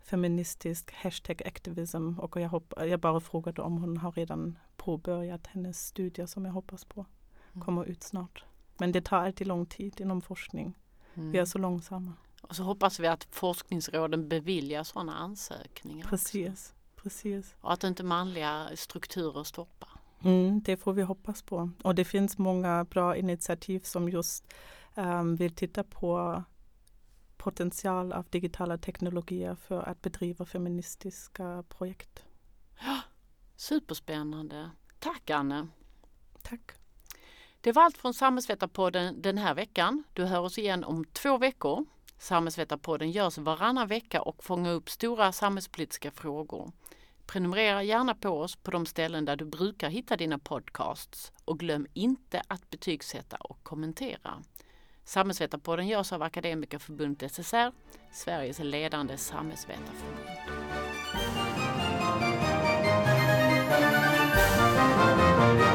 feministisk 0.00 0.92
hashtag 0.94 1.42
activism 1.46 2.18
och 2.18 2.40
jag, 2.40 2.48
hopp, 2.48 2.74
jag 2.76 3.00
bara 3.00 3.20
frågade 3.20 3.62
om 3.62 3.78
hon 3.78 3.96
har 3.96 4.12
redan 4.12 4.58
påbörjat 4.76 5.46
hennes 5.46 5.86
studier 5.86 6.26
som 6.26 6.44
jag 6.44 6.52
hoppas 6.52 6.84
på 6.84 7.06
mm. 7.52 7.64
kommer 7.64 7.84
ut 7.84 8.02
snart. 8.02 8.44
Men 8.78 8.92
det 8.92 9.00
tar 9.00 9.16
alltid 9.16 9.46
lång 9.46 9.66
tid 9.66 10.00
inom 10.00 10.22
forskning. 10.22 10.74
Mm. 11.14 11.30
Vi 11.30 11.38
är 11.38 11.44
så 11.44 11.58
långsamma. 11.58 12.12
Och 12.42 12.56
så 12.56 12.62
hoppas 12.62 13.00
vi 13.00 13.06
att 13.06 13.24
forskningsråden 13.30 14.28
beviljar 14.28 14.84
sådana 14.84 15.14
ansökningar. 15.14 16.06
Precis, 16.06 16.74
precis. 16.96 17.54
Och 17.60 17.72
att 17.72 17.84
inte 17.84 18.02
manliga 18.02 18.68
strukturer 18.74 19.44
stoppar. 19.44 19.88
Mm, 20.24 20.62
det 20.62 20.76
får 20.76 20.92
vi 20.92 21.02
hoppas 21.02 21.42
på. 21.42 21.70
Och 21.82 21.94
det 21.94 22.04
finns 22.04 22.38
många 22.38 22.84
bra 22.84 23.16
initiativ 23.16 23.80
som 23.80 24.08
just 24.08 24.54
um, 24.94 25.36
vill 25.36 25.54
titta 25.54 25.84
på 25.84 26.42
potential 27.36 28.12
av 28.12 28.26
digitala 28.30 28.78
teknologier 28.78 29.54
för 29.54 29.88
att 29.88 30.02
bedriva 30.02 30.44
feministiska 30.44 31.64
projekt. 31.68 32.24
Ja, 32.80 33.00
superspännande. 33.56 34.70
Tack 34.98 35.30
Anne. 35.30 35.68
Tack. 36.42 36.72
Det 37.60 37.72
var 37.72 37.82
allt 37.82 37.96
från 37.96 38.14
Samhällsvetarpodden 38.14 39.22
den 39.22 39.38
här 39.38 39.54
veckan. 39.54 40.04
Du 40.12 40.24
hör 40.24 40.40
oss 40.40 40.58
igen 40.58 40.84
om 40.84 41.04
två 41.04 41.38
veckor. 41.38 41.84
Samhällsvetarpodden 42.18 43.10
görs 43.10 43.38
varannan 43.38 43.88
vecka 43.88 44.22
och 44.22 44.44
fångar 44.44 44.72
upp 44.72 44.90
stora 44.90 45.32
samhällspolitiska 45.32 46.10
frågor. 46.10 46.72
Prenumerera 47.26 47.82
gärna 47.82 48.14
på 48.14 48.28
oss 48.28 48.56
på 48.56 48.70
de 48.70 48.86
ställen 48.86 49.24
där 49.24 49.36
du 49.36 49.44
brukar 49.44 49.88
hitta 49.88 50.16
dina 50.16 50.38
podcasts 50.38 51.32
och 51.44 51.58
glöm 51.58 51.86
inte 51.92 52.42
att 52.48 52.70
betygsätta 52.70 53.36
och 53.36 53.62
kommentera. 53.62 54.42
Samhällsvetarpodden 55.04 55.86
görs 55.88 56.12
av 56.12 56.22
Akademikerförbundet 56.22 57.32
SSR, 57.32 57.72
Sveriges 58.12 58.58
ledande 58.58 59.16
samhällsvetarförbund. 59.16 60.26
Musik. 65.52 65.71